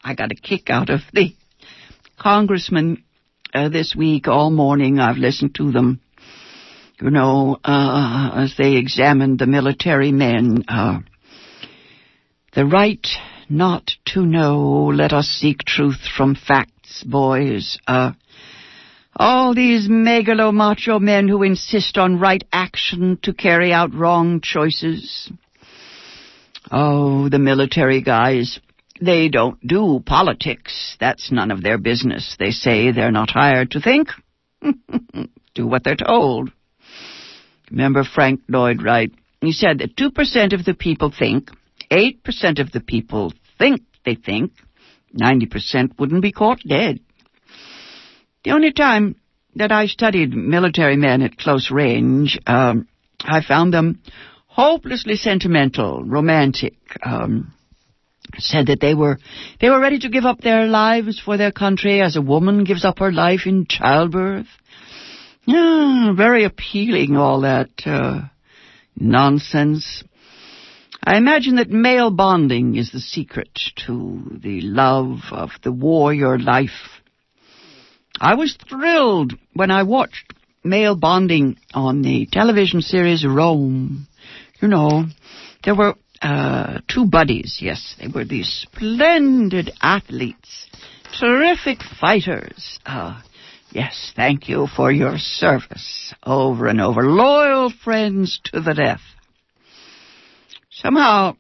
I 0.04 0.16
got 0.16 0.32
a 0.32 0.36
kick 0.36 0.70
out 0.70 0.90
of 0.90 1.02
the 1.14 1.34
congressman 2.20 3.04
uh, 3.54 3.70
this 3.70 3.96
week 3.96 4.28
all 4.28 4.52
morning. 4.52 5.00
I've 5.00 5.18
listened 5.18 5.56
to 5.56 5.72
them 5.72 6.00
you 7.04 7.10
know, 7.10 7.58
uh, 7.64 8.32
as 8.36 8.56
they 8.58 8.76
examined 8.76 9.38
the 9.38 9.46
military 9.46 10.14
men, 10.14 10.64
uh, 10.70 11.00
the 12.56 12.66
right 12.66 13.06
not 13.50 13.92
to 14.14 14.26
know, 14.26 14.86
let 14.94 15.12
us 15.12 15.28
seek 15.28 15.66
truth 15.66 16.00
from 16.16 16.36
facts, 16.36 17.04
boys. 17.04 17.78
Uh, 17.86 18.12
all 19.16 19.54
these 19.54 19.88
megalo 19.88 20.54
macho 20.54 21.00
men 21.00 21.28
who 21.28 21.44
insist 21.44 21.98
on 21.98 22.20
right 22.20 22.44
action 22.52 23.20
to 23.24 23.34
carry 23.34 23.72
out 23.72 23.94
wrong 23.94 24.42
choices. 24.42 25.32
Oh, 26.72 27.30
the 27.30 27.40
military 27.40 28.02
guys. 28.02 28.60
They 29.02 29.28
don't 29.28 29.60
do 29.66 30.02
politics. 30.06 30.96
That's 31.00 31.32
none 31.32 31.52
of 31.52 31.62
their 31.62 31.78
business. 31.78 32.36
They 32.40 32.52
say 32.52 32.92
they're 32.92 33.12
not 33.12 33.30
hired 33.30 33.72
to 33.72 33.82
think. 33.82 34.10
do 35.54 35.68
what 35.68 35.84
they're 35.84 35.96
told. 35.96 36.52
Remember 37.70 38.04
Frank 38.04 38.42
Lloyd 38.48 38.82
Wright? 38.82 39.12
He 39.42 39.52
said 39.52 39.80
that 39.80 39.98
2% 39.98 40.54
of 40.54 40.64
the 40.64 40.74
people 40.74 41.12
think, 41.18 41.50
8% 41.92 42.60
of 42.60 42.72
the 42.72 42.80
people 42.80 43.34
think 43.60 43.82
they 44.06 44.16
think, 44.16 44.54
90% 45.20 46.00
wouldn't 46.00 46.22
be 46.22 46.32
caught 46.32 46.60
dead. 46.68 47.00
The 48.44 48.52
only 48.52 48.74
time 48.74 49.16
that 49.56 49.72
I 49.72 49.88
studied 49.88 50.34
military 50.34 50.98
men 50.98 51.22
at 51.22 51.38
close 51.38 51.72
range, 51.72 52.38
um, 52.46 52.88
I 53.22 53.42
found 53.42 53.74
them 53.74 54.02
hopelessly 54.48 55.16
sentimental, 55.16 56.04
romantic. 56.04 56.76
Um, 57.04 57.54
said 58.38 58.68
that 58.68 58.80
they 58.80 58.96
were 58.96 59.20
they 59.62 59.70
were 59.70 59.80
ready 59.80 60.00
to 60.00 60.10
give 60.10 60.26
up 60.26 60.42
their 60.42 60.66
lives 60.66 61.22
for 61.24 61.38
their 61.38 61.52
country 61.52 62.02
as 62.02 62.16
a 62.16 62.22
woman 62.22 62.64
gives 62.64 62.84
up 62.84 63.00
her 63.00 63.12
life 63.12 63.42
in 63.46 63.68
childbirth. 63.68 64.48
Yeah, 65.46 66.14
very 66.16 66.46
appealing, 66.46 67.16
all 67.16 67.42
that 67.42 67.70
uh, 67.86 68.22
nonsense. 68.96 70.04
I 71.04 71.18
imagine 71.18 71.58
that 71.58 71.70
male 71.70 72.12
bonding 72.12 72.76
is 72.76 72.92
the 72.92 73.02
secret 73.02 73.60
to 73.86 74.40
the 74.42 74.62
love 74.62 75.20
of 75.32 75.52
the 75.62 75.72
warrior 75.72 76.40
life. 76.40 77.02
I 78.24 78.36
was 78.36 78.56
thrilled 78.70 79.34
when 79.52 79.70
I 79.70 79.84
watched 79.84 80.34
male 80.64 80.96
bonding 80.96 81.58
on 81.74 82.04
the 82.04 82.26
television 82.32 82.82
series 82.82 83.26
Rome. 83.26 84.08
You 84.62 84.70
know, 84.70 85.08
there 85.66 85.76
were 85.76 85.96
uh, 86.22 86.80
two 86.88 87.06
buddies, 87.06 87.58
yes, 87.60 87.98
they 88.00 88.08
were 88.08 88.24
these 88.24 88.48
splendid 88.48 89.74
athletes, 89.82 90.70
terrific 91.20 91.80
fighters. 92.00 92.80
Uh, 92.86 93.22
yes, 93.72 94.14
thank 94.16 94.48
you 94.48 94.68
for 94.74 94.90
your 94.90 95.18
service 95.18 96.14
over 96.26 96.68
and 96.68 96.80
over. 96.80 97.04
Loyal 97.04 97.74
friends 97.84 98.40
to 98.46 98.62
the 98.62 98.74
death. 98.74 99.02
Somehow, 100.70 101.36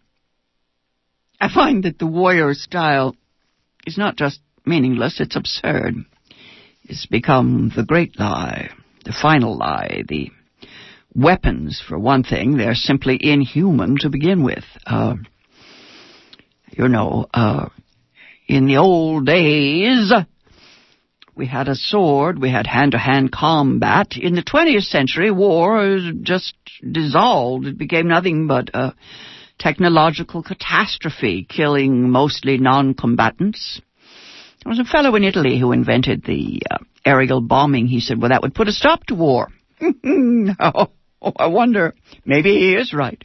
I 1.40 1.48
find 1.48 1.86
that 1.86 1.98
the 1.98 2.08
warrior 2.08 2.54
style 2.54 3.16
is 3.88 3.98
not 3.98 4.18
just 4.18 4.42
meaningless, 4.66 5.22
it's 5.22 5.38
absurd. 5.38 6.04
It's 6.86 7.06
become 7.06 7.72
the 7.76 7.84
great 7.84 8.20
lie, 8.20 8.70
the 9.06 9.14
final 9.14 9.58
lie, 9.58 10.04
the 10.08 10.32
weapons, 11.16 11.82
for 11.88 11.98
one 11.98 12.24
thing. 12.24 12.58
They're 12.58 12.76
simply 12.76 13.18
inhuman 13.20 13.98
to 14.02 14.10
begin 14.10 14.44
with. 14.44 14.66
Uh, 14.86 15.16
you 16.72 16.90
know, 16.90 17.28
uh, 17.34 17.70
in 18.48 18.66
the 18.66 18.78
old 18.78 19.26
days, 19.26 20.12
we 21.36 21.48
had 21.48 21.70
a 21.70 21.76
sword, 21.76 22.40
we 22.40 22.52
had 22.52 22.68
hand-to-hand 22.68 23.32
combat. 23.32 24.18
In 24.18 24.36
the 24.36 24.44
20th 24.44 24.84
century, 24.84 25.32
war 25.32 26.00
just 26.22 26.54
dissolved. 26.92 27.66
It 27.66 27.78
became 27.78 28.08
nothing 28.08 28.48
but 28.48 28.70
a 28.74 28.94
technological 29.58 30.44
catastrophe, 30.44 31.48
killing 31.50 32.10
mostly 32.10 32.58
non-combatants. 32.58 33.82
There 34.64 34.70
was 34.72 34.80
a 34.80 34.86
fellow 34.86 35.16
in 35.16 35.24
Italy 35.24 35.60
who 35.60 35.74
invented 35.74 36.24
the 36.24 36.62
uh, 36.72 36.78
aerial 37.06 37.42
bombing. 37.42 37.88
He 37.88 38.00
said, 38.00 38.22
well, 38.22 38.30
that 38.30 38.42
would 38.42 38.56
put 38.56 38.70
a 38.70 38.72
stop 38.72 39.06
to 39.08 39.16
war. 39.16 39.50
Oh, 41.26 41.32
I 41.38 41.48
wonder. 41.48 41.96
Maybe 42.26 42.52
he 42.52 42.76
is 42.76 42.94
right. 42.94 43.24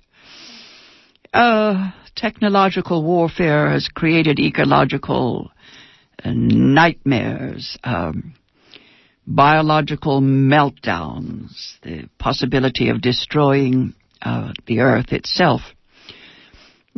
Uh, 1.35 1.91
technological 2.15 3.03
warfare 3.03 3.71
has 3.71 3.89
created 3.89 4.39
ecological 4.39 5.51
uh, 6.25 6.31
nightmares, 6.33 7.77
um, 7.83 8.35
biological 9.27 10.21
meltdowns, 10.21 11.73
the 11.83 12.09
possibility 12.21 12.89
of 12.91 13.03
destroying 13.03 13.95
uh, 14.23 14.53
the 14.69 14.79
earth 14.79 15.13
itself. 15.13 15.63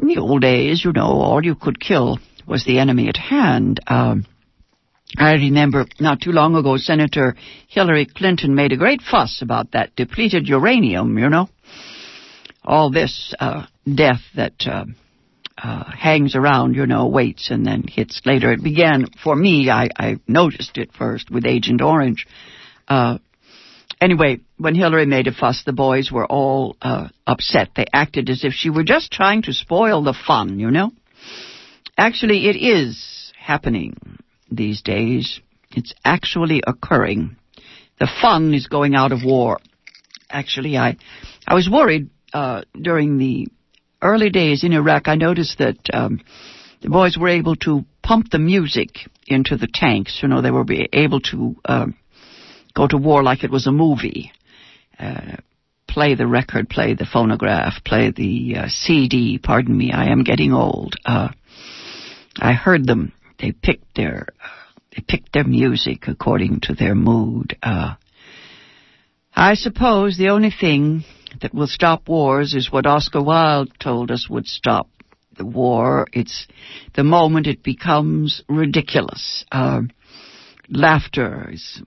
In 0.01 0.09
the 0.09 0.19
old 0.19 0.43
days, 0.43 0.85
you 0.85 0.93
know, 0.93 1.07
all 1.07 1.43
you 1.43 1.55
could 1.55 1.81
kill 1.81 2.19
was 2.47 2.65
the 2.65 2.79
enemy 2.79 3.09
at 3.09 3.17
hand. 3.17 3.81
Um, 3.87 4.27
I 5.17 5.33
remember 5.33 5.87
not 5.99 6.21
too 6.21 6.31
long 6.33 6.55
ago, 6.55 6.77
Senator 6.77 7.35
Hillary 7.69 8.07
Clinton 8.07 8.55
made 8.55 8.73
a 8.73 8.77
great 8.77 9.03
fuss 9.03 9.43
about 9.43 9.73
that 9.73 9.97
depleted 9.97 10.47
uranium, 10.47 11.19
you 11.19 11.29
know. 11.29 11.49
All 12.63 12.91
this 12.91 13.35
uh, 13.41 13.67
death 13.93 14.21
that 14.37 14.55
uh, 14.67 14.85
uh, 15.63 15.85
hangs 15.91 16.37
around, 16.37 16.75
you 16.75 16.87
know, 16.87 17.09
waits 17.09 17.51
and 17.51 17.67
then 17.67 17.85
hits 17.89 18.21
later. 18.25 18.53
It 18.53 18.63
began, 18.63 19.07
for 19.23 19.35
me, 19.35 19.69
I, 19.69 19.89
I 19.97 20.17
noticed 20.29 20.79
it 20.79 20.93
first 20.93 21.31
with 21.31 21.45
Agent 21.45 21.83
Orange. 21.83 22.27
Uh, 22.87 23.19
anyway, 24.01 24.41
when 24.59 24.75
Hillary 24.75 25.07
made 25.07 25.27
a 25.27 25.33
fuss, 25.33 25.65
the 25.65 25.73
boys 25.73 26.11
were 26.13 26.27
all 26.27 26.77
uh, 26.81 27.09
upset. 27.27 27.71
They 27.75 27.87
acted 27.93 28.31
as 28.31 28.45
if 28.45 28.53
she 28.53 28.71
were 28.71 28.85
just 28.85 29.11
trying 29.11 29.43
to 29.43 29.53
spoil 29.53 30.03
the 30.03 30.15
fun, 30.15 30.59
you 30.59 30.71
know. 30.71 30.93
Actually, 31.97 32.49
it 32.49 32.57
is 32.57 33.33
happening 33.39 34.19
these 34.51 34.83
days. 34.83 35.41
It's 35.71 35.95
actually 36.05 36.63
occurring. 36.67 37.37
The 37.99 38.09
fun 38.21 38.55
is 38.55 38.67
going 38.67 38.95
out 38.95 39.13
of 39.13 39.25
war. 39.25 39.59
Actually, 40.31 40.77
I, 40.77 40.97
I 41.47 41.55
was 41.55 41.69
worried 41.71 42.11
uh, 42.33 42.63
during 42.81 43.19
the 43.19 43.49
early 44.03 44.31
days 44.31 44.65
in 44.65 44.73
Iraq. 44.73 45.09
I 45.09 45.17
noticed 45.17 45.59
that 45.59 45.79
um, 45.93 46.21
the 46.81 46.89
boys 46.89 47.17
were 47.19 47.29
able 47.29 47.57
to 47.57 47.85
pump 48.03 48.31
the 48.31 48.39
music 48.39 48.91
into 49.27 49.57
the 49.57 49.69
tanks. 49.73 50.21
You 50.23 50.29
know, 50.29 50.41
they 50.41 50.51
were 50.51 50.65
able 50.93 51.21
to 51.21 51.57
uh, 51.65 51.87
go 52.75 52.87
to 52.87 52.97
war 52.97 53.23
like 53.23 53.45
it 53.45 53.51
was 53.51 53.67
a 53.67 53.73
movie. 53.73 54.33
Uh, 54.99 55.37
play 55.89 56.15
the 56.15 56.27
record, 56.27 56.69
play 56.69 56.95
the 56.95 57.07
phonograph, 57.11 57.83
play 57.85 58.13
the 58.15 58.57
uh, 58.57 58.69
CD. 58.69 59.39
Pardon 59.43 59.77
me, 59.77 59.93
I 59.93 60.07
am 60.07 60.25
getting 60.25 60.53
old. 60.53 60.95
Uh, 61.05 61.29
I 62.39 62.53
heard 62.53 62.87
them 62.87 63.13
they 63.41 63.53
picked 63.53 63.97
their 63.97 64.27
they 64.95 65.03
picked 65.07 65.33
their 65.33 65.45
music 65.45 66.09
according 66.09 66.61
to 66.63 66.75
their 66.75 66.95
mood. 66.95 67.57
Uh, 67.63 67.95
I 69.35 69.55
suppose 69.55 70.17
the 70.17 70.31
only 70.31 70.51
thing 70.51 71.05
that 71.41 71.55
will 71.55 71.69
stop 71.69 72.09
wars 72.09 72.55
is 72.55 72.73
what 72.73 72.87
Oscar 72.87 73.23
Wilde 73.23 73.71
told 73.79 74.11
us 74.11 74.29
would 74.29 74.47
stop 74.47 74.89
the 75.37 75.47
war. 75.47 76.07
It's 76.13 76.47
the 76.95 77.05
moment 77.05 77.47
it 77.47 77.63
becomes 77.63 78.43
ridiculous. 78.49 79.45
Uh, 79.53 79.83
laughter 80.69 81.51
is 81.53 81.83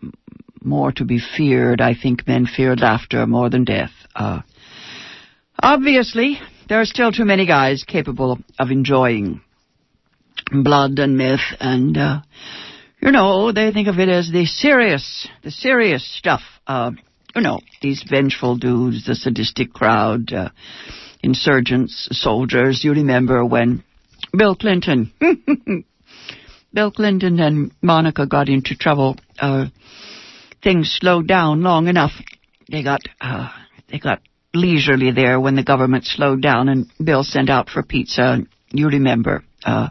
more 0.64 0.94
to 0.94 1.04
be 1.04 1.20
feared. 1.20 1.82
I 1.82 1.94
think 1.94 2.26
men 2.26 2.46
fear 2.46 2.76
laughter 2.76 3.28
more 3.28 3.50
than 3.50 3.66
death. 3.66 3.92
Uh, 4.16 4.42
obviously, 5.62 6.40
there 6.70 6.80
are 6.80 6.86
still 6.86 7.12
too 7.12 7.26
many 7.26 7.46
guys 7.46 7.84
capable 7.84 8.40
of 8.58 8.72
enjoying 8.72 9.42
blood 10.62 11.00
and 11.00 11.18
myth 11.18 11.42
and, 11.60 11.98
uh, 11.98 12.20
you 13.02 13.12
know, 13.12 13.52
they 13.52 13.72
think 13.72 13.88
of 13.88 14.00
it 14.00 14.10
as 14.10 14.32
the 14.32 14.46
serious, 14.46 15.28
the 15.44 15.52
serious 15.52 16.08
stuff. 16.18 16.42
Uh, 16.68 16.92
you 17.36 17.42
know, 17.42 17.60
these 17.82 18.04
vengeful 18.08 18.58
dudes, 18.58 19.06
the 19.06 19.16
sadistic 19.16 19.74
crowd, 19.74 20.32
uh, 20.32 20.50
insurgents, 21.22 22.08
soldiers. 22.12 22.84
You 22.84 22.94
remember 22.94 23.44
when 23.46 23.84
Bill 24.38 24.56
Clinton, 24.56 25.12
Bill 26.74 26.92
Clinton 26.92 27.40
and 27.40 27.72
Monica 27.82 28.28
got 28.28 28.50
into 28.50 28.76
trouble. 28.76 29.18
Uh, 29.40 29.66
things 30.64 30.96
slowed 31.00 31.28
down 31.28 31.62
long 31.62 31.88
enough. 31.88 32.12
They 32.70 32.84
got, 32.84 33.02
uh, 33.20 33.50
they 33.90 34.00
got 34.00 34.22
leisurely 34.54 35.12
there 35.12 35.40
when 35.40 35.56
the 35.56 35.64
government 35.64 36.06
slowed 36.06 36.42
down 36.42 36.70
and 36.70 36.88
Bill 37.04 37.24
sent 37.24 37.50
out 37.50 37.70
for 37.70 37.84
pizza. 37.84 38.38
You 38.72 38.88
remember, 38.88 39.44
uh, 39.66 39.90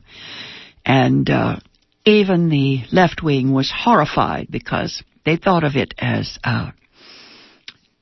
and 0.85 1.29
uh, 1.31 1.57
even 2.05 2.49
the 2.49 2.83
left 2.93 3.23
wing 3.23 3.53
was 3.53 3.73
horrified 3.75 4.49
because 4.51 5.03
they 5.25 5.37
thought 5.37 5.65
of 5.65 5.77
it 5.77 5.95
as, 5.99 6.39
uh, 6.45 6.71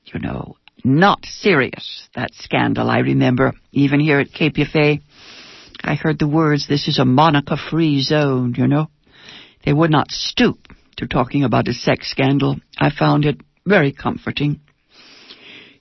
you 0.04 0.20
know, 0.20 0.56
not 0.84 1.24
serious, 1.24 2.08
that 2.14 2.32
scandal. 2.34 2.88
I 2.88 3.00
remember 3.00 3.52
even 3.72 4.00
here 4.00 4.20
at 4.20 4.30
KPFA, 4.30 5.00
I 5.82 5.94
heard 5.94 6.18
the 6.18 6.28
words, 6.28 6.66
this 6.68 6.88
is 6.88 6.98
a 6.98 7.04
Monica 7.04 7.56
free 7.56 8.02
zone, 8.02 8.54
you 8.56 8.66
know. 8.66 8.88
They 9.64 9.72
would 9.72 9.90
not 9.90 10.10
stoop 10.10 10.58
to 10.96 11.06
talking 11.06 11.44
about 11.44 11.68
a 11.68 11.74
sex 11.74 12.10
scandal. 12.10 12.56
I 12.78 12.90
found 12.90 13.24
it 13.24 13.40
very 13.66 13.92
comforting. 13.92 14.60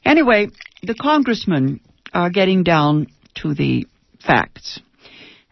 Anyway, 0.04 0.50
the 0.84 0.96
congressmen 0.96 1.82
are 2.14 2.30
getting 2.30 2.64
down 2.64 3.08
to 3.36 3.54
the 3.54 3.88
facts. 4.26 4.80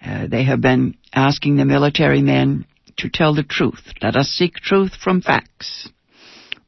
Uh, 0.03 0.27
they 0.27 0.43
have 0.43 0.61
been 0.61 0.95
asking 1.13 1.55
the 1.55 1.65
military 1.65 2.21
men 2.21 2.65
to 2.97 3.09
tell 3.09 3.33
the 3.33 3.43
truth. 3.43 3.93
Let 4.01 4.15
us 4.15 4.27
seek 4.29 4.55
truth 4.55 4.93
from 4.95 5.21
facts. 5.21 5.89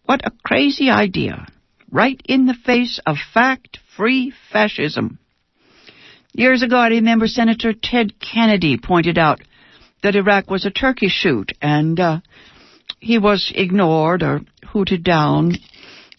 What 0.05 0.25
a 0.25 0.31
crazy 0.43 0.89
idea. 0.89 1.47
Right 1.91 2.21
in 2.25 2.45
the 2.45 2.55
face 2.65 2.99
of 3.05 3.17
fact-free 3.33 4.33
fascism. 4.51 5.19
Years 6.33 6.61
ago, 6.61 6.77
I 6.77 6.89
remember 6.89 7.27
Senator 7.27 7.73
Ted 7.73 8.13
Kennedy 8.19 8.77
pointed 8.77 9.17
out 9.17 9.41
that 10.03 10.15
Iraq 10.15 10.49
was 10.49 10.65
a 10.65 10.71
turkey 10.71 11.09
shoot, 11.09 11.51
and 11.61 11.99
uh, 11.99 12.19
he 12.99 13.17
was 13.17 13.51
ignored 13.53 14.23
or 14.23 14.41
hooted 14.63 15.03
down. 15.03 15.53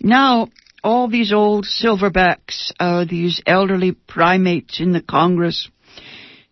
Now, 0.00 0.48
all 0.82 1.08
these 1.08 1.32
old 1.32 1.66
silverbacks, 1.66 2.72
uh, 2.80 3.04
these 3.04 3.40
elderly 3.46 3.92
primates 3.92 4.80
in 4.80 4.92
the 4.92 5.02
Congress, 5.02 5.68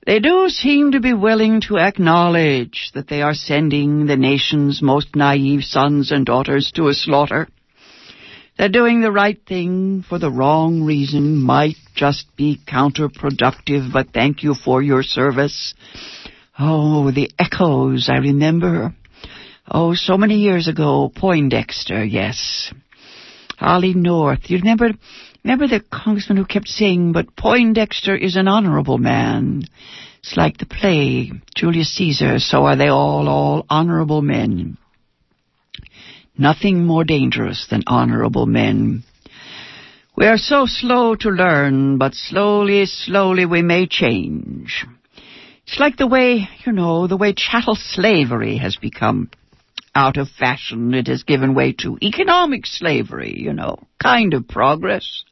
They 0.09 0.21
do 0.21 0.49
seem 0.49 0.93
to 0.93 1.01
be 1.01 1.13
willing 1.13 1.61
to 1.69 1.77
acknowledge 1.77 2.93
that 2.95 3.09
they 3.09 3.21
are 3.21 3.35
sending 3.35 4.07
the 4.07 4.17
nation's 4.17 4.81
most 4.81 5.15
naive 5.15 5.65
sons 5.65 6.11
and 6.11 6.25
daughters 6.25 6.73
to 6.77 6.89
a 6.89 6.95
slaughter. 6.95 7.47
That 8.57 8.73
doing 8.73 9.03
the 9.03 9.13
right 9.13 9.39
thing 9.47 10.03
for 10.09 10.19
the 10.19 10.31
wrong 10.31 10.83
reason 10.83 11.37
might 11.43 11.77
just 11.95 12.25
be 12.39 12.59
counterproductive, 12.67 13.93
but 13.93 14.15
thank 14.15 14.43
you 14.43 14.55
for 14.55 14.81
your 14.81 15.03
service. 15.03 15.75
Oh, 16.59 17.11
the 17.11 17.31
echoes 17.39 18.09
I 18.11 18.17
remember. 18.17 18.95
Oh, 19.71 19.95
so 19.95 20.17
many 20.17 20.37
years 20.37 20.69
ago, 20.69 21.13
Poindexter, 21.15 22.03
yes. 22.03 22.73
Ollie 23.61 23.93
North. 23.93 24.49
You 24.49 24.57
remember 24.57 24.93
Remember 25.49 25.67
the 25.67 25.83
congressman 25.91 26.37
who 26.37 26.45
kept 26.45 26.69
saying, 26.69 27.13
but 27.13 27.35
Poindexter 27.35 28.15
is 28.15 28.37
an 28.37 28.49
honorable 28.49 28.99
man. 28.99 29.63
It's 30.19 30.37
like 30.37 30.59
the 30.59 30.67
play, 30.67 31.33
Julius 31.57 31.89
Caesar, 31.95 32.39
so 32.39 32.67
are 32.67 32.77
they 32.77 32.89
all, 32.89 33.27
all 33.31 33.65
honorable 33.71 34.21
men. 34.21 34.77
Nothing 36.37 36.85
more 36.85 37.03
dangerous 37.03 37.67
than 37.71 37.83
honorable 37.87 38.45
men. 38.45 39.05
We 40.19 40.27
are 40.27 40.37
so 40.37 40.67
slow 40.67 41.15
to 41.15 41.31
learn, 41.31 41.97
but 41.97 42.13
slowly, 42.13 42.85
slowly 42.85 43.47
we 43.47 43.63
may 43.63 43.87
change. 43.87 44.85
It's 45.67 45.81
like 45.81 45.97
the 45.97 46.07
way, 46.07 46.47
you 46.67 46.73
know, 46.73 47.07
the 47.07 47.17
way 47.17 47.33
chattel 47.33 47.75
slavery 47.75 48.59
has 48.59 48.77
become 48.77 49.31
out 49.95 50.19
of 50.19 50.29
fashion. 50.29 50.93
It 50.93 51.07
has 51.07 51.23
given 51.23 51.55
way 51.55 51.73
to 51.81 51.97
economic 52.03 52.67
slavery, 52.67 53.35
you 53.35 53.55
know, 53.55 53.79
kind 53.99 54.35
of 54.35 54.47
progress. 54.47 55.25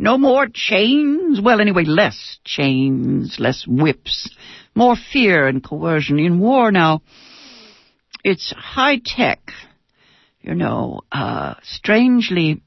No 0.00 0.16
more 0.16 0.48
chains? 0.50 1.42
Well, 1.42 1.60
anyway, 1.60 1.84
less 1.84 2.38
chains, 2.42 3.36
less 3.38 3.66
whips, 3.66 4.34
more 4.74 4.96
fear 4.96 5.46
and 5.46 5.62
coercion. 5.62 6.18
In 6.18 6.40
war 6.40 6.72
now, 6.72 7.02
it's 8.24 8.50
high 8.56 8.98
tech. 9.04 9.52
You 10.40 10.54
know, 10.54 11.02
uh, 11.12 11.56
strangely, 11.62 12.62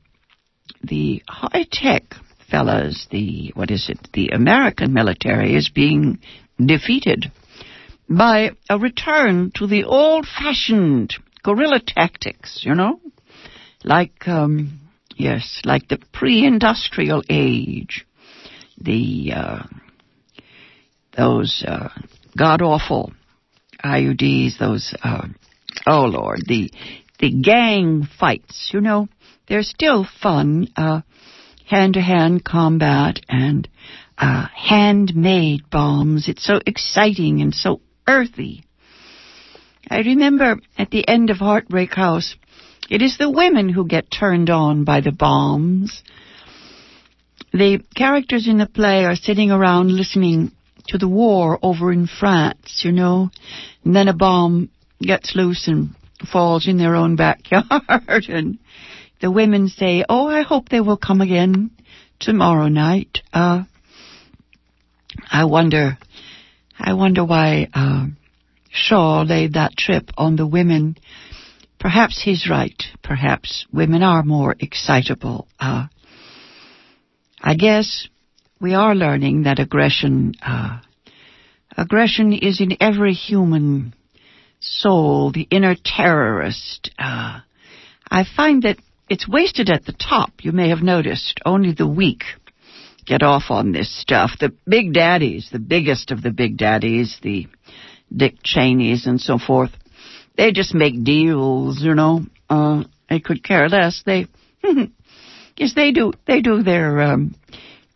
the 0.83 1.23
high 1.27 1.65
tech 1.71 2.03
fellas, 2.51 3.07
the, 3.09 3.51
what 3.55 3.71
is 3.71 3.89
it, 3.89 4.09
the 4.13 4.27
American 4.27 4.93
military 4.93 5.55
is 5.55 5.69
being 5.69 6.19
defeated 6.63 7.31
by 8.07 8.51
a 8.69 8.77
return 8.77 9.51
to 9.55 9.65
the 9.65 9.85
old 9.85 10.27
fashioned 10.27 11.15
guerrilla 11.41 11.79
tactics, 11.79 12.61
you 12.63 12.75
know? 12.75 12.99
Like, 13.83 14.27
um, 14.27 14.81
Yes, 15.15 15.62
like 15.63 15.88
the 15.88 15.99
pre-industrial 16.12 17.23
age, 17.30 18.06
the 18.78 19.34
uh, 19.36 19.63
those 21.15 21.63
uh, 21.67 21.89
god 22.38 22.62
awful 22.62 23.13
IUDs, 23.84 24.58
those 24.58 24.95
uh, 25.04 25.28
oh 25.86 26.06
lord, 26.06 26.39
the 26.47 26.71
the 27.19 27.32
gang 27.32 28.08
fights. 28.19 28.71
You 28.73 28.82
know, 28.82 29.08
they're 29.47 29.63
still 29.63 30.06
fun, 30.21 30.67
hand 31.65 31.93
to 31.95 32.02
hand 32.02 32.43
combat 32.43 33.19
and 33.30 33.67
uh, 34.17 34.47
handmade 34.54 35.69
bombs. 35.69 36.28
It's 36.28 36.45
so 36.45 36.60
exciting 36.65 37.41
and 37.41 37.54
so 37.54 37.82
earthy. 38.08 38.63
I 39.89 39.99
remember 39.99 40.58
at 40.78 40.91
the 40.91 41.08
end 41.08 41.30
of 41.30 41.38
Heartbreak 41.38 41.93
House 41.93 42.36
it 42.89 43.01
is 43.01 43.17
the 43.17 43.29
women 43.29 43.69
who 43.69 43.87
get 43.87 44.11
turned 44.11 44.49
on 44.49 44.83
by 44.83 45.01
the 45.01 45.11
bombs. 45.11 46.03
The 47.51 47.81
characters 47.95 48.47
in 48.47 48.57
the 48.57 48.65
play 48.65 49.05
are 49.05 49.15
sitting 49.15 49.51
around 49.51 49.91
listening 49.91 50.51
to 50.87 50.97
the 50.97 51.07
war 51.07 51.59
over 51.61 51.91
in 51.91 52.07
France, 52.07 52.81
you 52.83 52.91
know, 52.91 53.29
and 53.83 53.95
then 53.95 54.07
a 54.07 54.13
bomb 54.13 54.69
gets 54.99 55.35
loose 55.35 55.67
and 55.67 55.95
falls 56.31 56.67
in 56.67 56.77
their 56.77 56.95
own 56.95 57.15
backyard, 57.17 58.25
and 58.27 58.59
the 59.21 59.31
women 59.31 59.67
say, 59.69 60.03
"Oh, 60.07 60.27
I 60.27 60.41
hope 60.41 60.69
they 60.69 60.81
will 60.81 60.97
come 60.97 61.21
again 61.21 61.71
tomorrow 62.19 62.67
night." 62.67 63.19
Uh, 63.31 63.63
I 65.31 65.45
wonder, 65.45 65.97
I 66.79 66.93
wonder 66.93 67.23
why 67.23 67.69
uh, 67.73 68.07
Shaw 68.69 69.21
laid 69.21 69.53
that 69.53 69.77
trip 69.77 70.09
on 70.17 70.35
the 70.35 70.47
women 70.47 70.97
Perhaps 71.83 72.21
he's 72.23 72.47
right. 72.49 72.81
Perhaps 73.03 73.67
women 73.73 74.03
are 74.03 74.23
more 74.23 74.55
excitable. 74.57 75.49
Uh, 75.59 75.87
I 77.41 77.55
guess 77.55 78.07
we 78.61 78.73
are 78.73 78.95
learning 78.95 79.43
that 79.43 79.59
aggression, 79.59 80.31
uh, 80.41 80.79
aggression 81.75 82.31
is 82.31 82.61
in 82.61 82.77
every 82.79 83.11
human 83.11 83.93
soul, 84.61 85.33
the 85.33 85.45
inner 85.51 85.75
terrorist. 85.75 86.89
Uh, 86.97 87.41
I 88.09 88.23
find 88.33 88.63
that 88.63 88.77
it's 89.09 89.27
wasted 89.27 89.69
at 89.69 89.83
the 89.83 89.91
top. 89.91 90.31
You 90.39 90.53
may 90.53 90.69
have 90.69 90.81
noticed 90.81 91.41
only 91.45 91.73
the 91.73 91.85
weak 91.85 92.23
get 93.05 93.23
off 93.23 93.49
on 93.49 93.73
this 93.73 93.93
stuff. 93.93 94.31
The 94.39 94.53
big 94.65 94.93
daddies, 94.93 95.49
the 95.51 95.59
biggest 95.59 96.11
of 96.11 96.21
the 96.21 96.31
big 96.31 96.55
daddies, 96.55 97.19
the 97.21 97.47
Dick 98.15 98.35
Cheneys 98.41 99.05
and 99.05 99.19
so 99.19 99.37
forth, 99.37 99.71
they 100.35 100.51
just 100.51 100.73
make 100.73 101.03
deals, 101.03 101.81
you 101.81 101.95
know. 101.95 102.21
Uh, 102.49 102.83
they 103.09 103.19
could 103.19 103.43
care 103.43 103.69
less. 103.69 104.03
They, 104.05 104.27
yes, 105.57 105.73
they 105.75 105.91
do. 105.91 106.13
They 106.25 106.41
do 106.41 106.63
their, 106.63 107.01
um, 107.01 107.35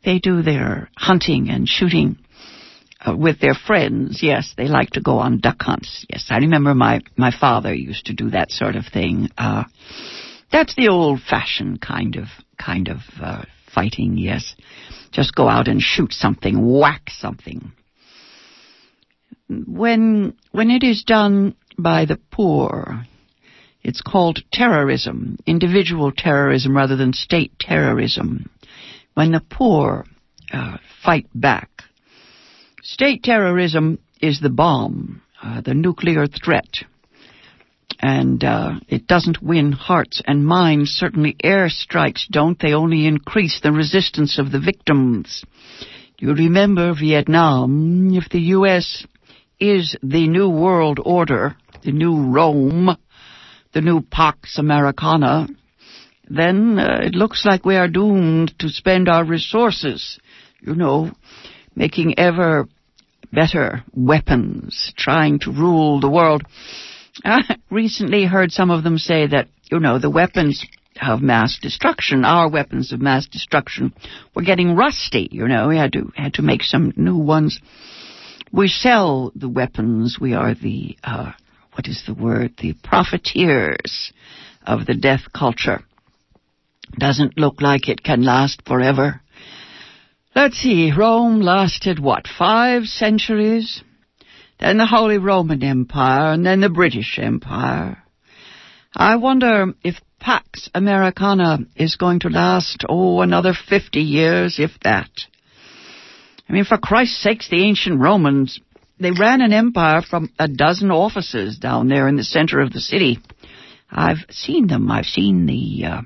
they 0.05 0.19
do 0.19 0.41
their 0.41 0.89
hunting 0.95 1.49
and 1.49 1.67
shooting 1.67 2.17
uh, 3.05 3.15
with 3.15 3.39
their 3.39 3.53
friends. 3.53 4.19
Yes, 4.21 4.53
they 4.57 4.67
like 4.67 4.91
to 4.91 5.01
go 5.01 5.19
on 5.19 5.39
duck 5.39 5.61
hunts. 5.61 6.05
Yes, 6.09 6.27
I 6.29 6.37
remember 6.37 6.73
my 6.73 7.01
my 7.15 7.31
father 7.31 7.73
used 7.73 8.05
to 8.07 8.13
do 8.13 8.29
that 8.31 8.51
sort 8.51 8.75
of 8.75 8.85
thing. 8.85 9.29
Uh, 9.37 9.63
that's 10.51 10.75
the 10.75 10.87
old-fashioned 10.87 11.81
kind 11.81 12.15
of 12.15 12.27
kind 12.57 12.87
of 12.87 12.97
uh, 13.21 13.43
fighting. 13.73 14.17
Yes, 14.17 14.55
just 15.11 15.35
go 15.35 15.47
out 15.47 15.67
and 15.67 15.81
shoot 15.81 16.13
something, 16.13 16.79
whack 16.79 17.09
something. 17.09 17.71
When 19.49 20.35
when 20.51 20.71
it 20.71 20.83
is 20.83 21.03
done 21.03 21.55
by 21.77 22.05
the 22.05 22.19
poor. 22.31 23.05
It's 23.83 24.01
called 24.01 24.43
terrorism, 24.51 25.37
individual 25.45 26.11
terrorism 26.11 26.75
rather 26.75 26.95
than 26.95 27.13
state 27.13 27.53
terrorism. 27.59 28.49
When 29.13 29.31
the 29.31 29.41
poor 29.49 30.05
uh, 30.51 30.77
fight 31.03 31.27
back. 31.33 31.69
State 32.83 33.23
terrorism 33.23 33.99
is 34.21 34.39
the 34.39 34.49
bomb, 34.49 35.21
uh, 35.41 35.61
the 35.61 35.73
nuclear 35.73 36.27
threat. 36.27 36.85
And 37.99 38.43
uh, 38.43 38.75
it 38.87 39.07
doesn't 39.07 39.41
win 39.41 39.71
hearts 39.71 40.21
and 40.25 40.45
minds. 40.45 40.91
Certainly 40.91 41.37
airstrikes 41.43 42.27
don't. 42.29 42.59
They 42.59 42.73
only 42.73 43.07
increase 43.07 43.59
the 43.61 43.71
resistance 43.71 44.37
of 44.37 44.51
the 44.51 44.59
victims. 44.59 45.43
You 46.19 46.33
remember 46.33 46.93
Vietnam. 46.93 48.13
If 48.13 48.29
the 48.29 48.41
U.S. 48.57 49.05
is 49.59 49.95
the 50.03 50.27
new 50.27 50.49
world 50.49 50.99
order, 51.03 51.55
the 51.83 51.91
new 51.91 52.31
Rome, 52.31 52.95
the 53.73 53.81
new 53.81 54.01
Pax 54.01 54.57
Americana, 54.57 55.47
then 56.29 56.77
uh, 56.77 56.99
it 57.03 57.15
looks 57.15 57.45
like 57.45 57.65
we 57.65 57.75
are 57.75 57.87
doomed 57.87 58.53
to 58.59 58.69
spend 58.69 59.07
our 59.07 59.23
resources, 59.23 60.19
you 60.61 60.75
know, 60.75 61.11
making 61.75 62.19
ever 62.19 62.67
better 63.31 63.83
weapons, 63.93 64.93
trying 64.97 65.39
to 65.39 65.51
rule 65.51 65.99
the 65.99 66.09
world. 66.09 66.43
I 67.25 67.57
recently 67.69 68.25
heard 68.25 68.51
some 68.51 68.71
of 68.71 68.83
them 68.83 68.97
say 68.97 69.27
that, 69.27 69.47
you 69.71 69.79
know, 69.79 69.99
the 69.99 70.09
weapons 70.09 70.65
of 71.01 71.21
mass 71.21 71.59
destruction, 71.61 72.25
our 72.25 72.49
weapons 72.49 72.91
of 72.91 73.01
mass 73.01 73.27
destruction, 73.27 73.93
were 74.35 74.41
getting 74.41 74.75
rusty, 74.75 75.29
you 75.31 75.47
know, 75.47 75.67
we 75.67 75.77
had 75.77 75.93
to, 75.93 76.11
had 76.15 76.33
to 76.35 76.41
make 76.41 76.63
some 76.63 76.93
new 76.95 77.17
ones. 77.17 77.59
We 78.51 78.67
sell 78.67 79.31
the 79.35 79.49
weapons, 79.49 80.17
we 80.19 80.33
are 80.33 80.55
the, 80.55 80.97
uh, 81.03 81.33
what 81.77 81.87
is 81.87 82.01
the 82.07 82.13
word, 82.13 82.55
the 82.57 82.73
profiteers 82.83 84.11
of 84.65 84.87
the 84.87 84.95
death 84.95 85.31
culture. 85.31 85.83
Doesn't 86.97 87.37
look 87.37 87.61
like 87.61 87.87
it 87.87 88.03
can 88.03 88.23
last 88.23 88.63
forever. 88.65 89.21
Let's 90.35 90.57
see, 90.57 90.91
Rome 90.91 91.39
lasted 91.39 91.99
what, 91.99 92.25
five 92.27 92.85
centuries? 92.85 93.83
Then 94.59 94.77
the 94.77 94.87
Holy 94.87 95.19
Roman 95.19 95.61
Empire, 95.61 96.33
and 96.33 96.43
then 96.43 96.61
the 96.61 96.69
British 96.69 97.19
Empire. 97.21 98.01
I 98.95 99.17
wonder 99.17 99.67
if 99.83 100.01
Pax 100.19 100.71
Americana 100.73 101.59
is 101.75 101.95
going 101.95 102.21
to 102.21 102.29
last, 102.29 102.85
oh, 102.89 103.21
another 103.21 103.53
50 103.53 103.99
years, 103.99 104.57
if 104.57 104.71
that. 104.83 105.11
I 106.49 106.53
mean, 106.53 106.65
for 106.65 106.77
Christ's 106.77 107.21
sakes, 107.21 107.49
the 107.49 107.63
ancient 107.63 107.99
Romans 107.99 108.59
they 108.99 109.11
ran 109.11 109.41
an 109.41 109.53
empire 109.53 110.01
from 110.01 110.31
a 110.39 110.47
dozen 110.47 110.91
offices 110.91 111.57
down 111.57 111.87
there 111.87 112.07
in 112.07 112.15
the 112.15 112.23
center 112.23 112.59
of 112.59 112.73
the 112.73 112.79
city. 112.79 113.19
I've 113.89 114.25
seen 114.29 114.67
them. 114.67 114.91
I've 114.91 115.05
seen 115.05 115.45
the 115.45 115.85
uh, 115.85 116.01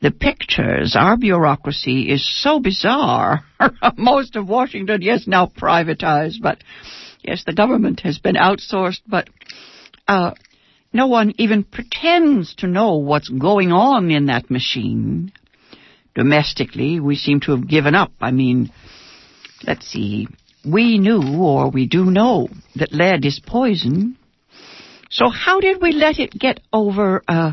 the 0.00 0.10
pictures. 0.10 0.94
Our 0.96 1.16
bureaucracy 1.16 2.10
is 2.10 2.24
so 2.42 2.60
bizarre. 2.60 3.44
Most 3.96 4.36
of 4.36 4.48
Washington, 4.48 5.02
yes, 5.02 5.26
now 5.26 5.46
privatized, 5.46 6.40
but 6.40 6.58
yes, 7.22 7.44
the 7.44 7.52
government 7.52 8.00
has 8.00 8.18
been 8.18 8.36
outsourced, 8.36 9.00
but 9.06 9.28
uh, 10.06 10.32
no 10.92 11.08
one 11.08 11.34
even 11.38 11.64
pretends 11.64 12.54
to 12.56 12.66
know 12.66 12.96
what's 12.96 13.28
going 13.28 13.72
on 13.72 14.10
in 14.10 14.26
that 14.26 14.50
machine. 14.50 15.32
Domestically, 16.14 17.00
we 17.00 17.16
seem 17.16 17.40
to 17.40 17.50
have 17.52 17.68
given 17.68 17.94
up. 17.94 18.12
I 18.20 18.30
mean, 18.30 18.70
let's 19.66 19.86
see. 19.86 20.28
We 20.66 20.98
knew, 20.98 21.38
or 21.38 21.70
we 21.70 21.86
do 21.86 22.06
know, 22.06 22.48
that 22.74 22.92
lead 22.92 23.24
is 23.24 23.40
poison. 23.44 24.16
So 25.10 25.28
how 25.28 25.60
did 25.60 25.80
we 25.80 25.92
let 25.92 26.18
it 26.18 26.32
get 26.32 26.60
over 26.72 27.22
uh, 27.28 27.52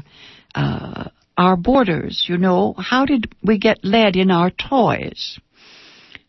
uh, 0.55 1.09
our 1.37 1.55
borders? 1.55 2.25
You 2.27 2.37
know, 2.37 2.73
how 2.77 3.05
did 3.05 3.33
we 3.43 3.59
get 3.59 3.83
lead 3.83 4.15
in 4.15 4.31
our 4.31 4.49
toys? 4.49 5.39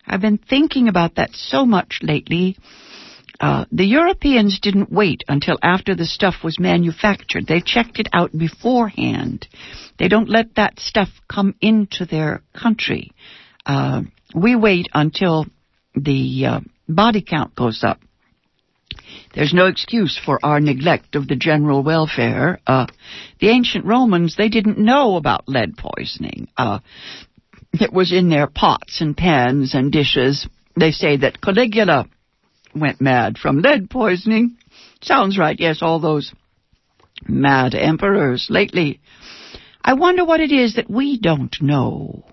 I've 0.05 0.21
been 0.21 0.37
thinking 0.37 0.87
about 0.87 1.15
that 1.15 1.31
so 1.33 1.65
much 1.65 1.99
lately. 2.03 2.57
Uh, 3.39 3.65
the 3.71 3.85
Europeans 3.85 4.59
didn't 4.61 4.91
wait 4.91 5.23
until 5.27 5.57
after 5.61 5.95
the 5.95 6.05
stuff 6.05 6.35
was 6.43 6.59
manufactured. 6.59 7.47
They 7.47 7.61
checked 7.61 7.99
it 7.99 8.07
out 8.13 8.31
beforehand. 8.37 9.47
They 9.97 10.07
don't 10.07 10.29
let 10.29 10.55
that 10.55 10.79
stuff 10.79 11.09
come 11.27 11.55
into 11.59 12.05
their 12.05 12.43
country. 12.53 13.11
Uh, 13.65 14.03
we 14.33 14.55
wait 14.55 14.87
until 14.93 15.47
the 15.95 16.45
uh, 16.45 16.59
body 16.87 17.21
count 17.21 17.55
goes 17.55 17.83
up. 17.83 17.99
There's 19.33 19.53
no 19.53 19.67
excuse 19.67 20.19
for 20.23 20.39
our 20.43 20.59
neglect 20.59 21.15
of 21.15 21.27
the 21.27 21.35
general 21.35 21.83
welfare. 21.83 22.59
Uh, 22.65 22.87
the 23.39 23.49
ancient 23.49 23.85
Romans, 23.85 24.35
they 24.37 24.49
didn't 24.49 24.77
know 24.77 25.17
about 25.17 25.49
lead 25.49 25.77
poisoning. 25.77 26.47
Uh, 26.57 26.79
it 27.73 27.91
was 27.91 28.13
in 28.13 28.29
their 28.29 28.47
pots 28.47 29.01
and 29.01 29.17
pans 29.17 29.73
and 29.73 29.91
dishes. 29.91 30.47
They 30.79 30.91
say 30.91 31.17
that 31.17 31.41
Caligula 31.41 32.07
went 32.73 33.01
mad 33.01 33.37
from 33.37 33.61
lead 33.61 33.89
poisoning. 33.89 34.57
Sounds 35.01 35.37
right, 35.37 35.59
yes, 35.59 35.79
all 35.81 35.99
those 35.99 36.33
mad 37.27 37.75
emperors 37.75 38.47
lately. 38.49 39.01
I 39.81 39.93
wonder 39.93 40.25
what 40.25 40.39
it 40.39 40.51
is 40.51 40.75
that 40.75 40.89
we 40.89 41.19
don't 41.19 41.55
know. 41.61 42.25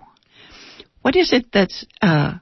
What 1.02 1.16
is 1.16 1.32
it 1.32 1.46
that's, 1.52 1.84
uh, 2.00 2.34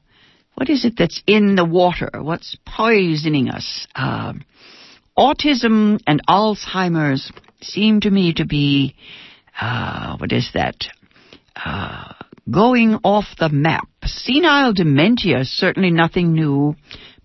what 0.60 0.68
is 0.68 0.84
it 0.84 0.92
that's 0.98 1.22
in 1.26 1.54
the 1.54 1.64
water? 1.64 2.10
What's 2.20 2.54
poisoning 2.66 3.48
us? 3.48 3.86
Uh, 3.94 4.34
autism 5.16 6.00
and 6.06 6.20
Alzheimer's 6.28 7.32
seem 7.62 8.02
to 8.02 8.10
me 8.10 8.34
to 8.34 8.44
be, 8.44 8.94
uh, 9.58 10.18
what 10.18 10.32
is 10.32 10.50
that? 10.52 10.76
Uh, 11.56 12.12
going 12.50 12.96
off 13.04 13.24
the 13.38 13.48
map. 13.48 13.88
Senile 14.04 14.74
dementia 14.74 15.40
is 15.40 15.50
certainly 15.50 15.90
nothing 15.90 16.34
new, 16.34 16.76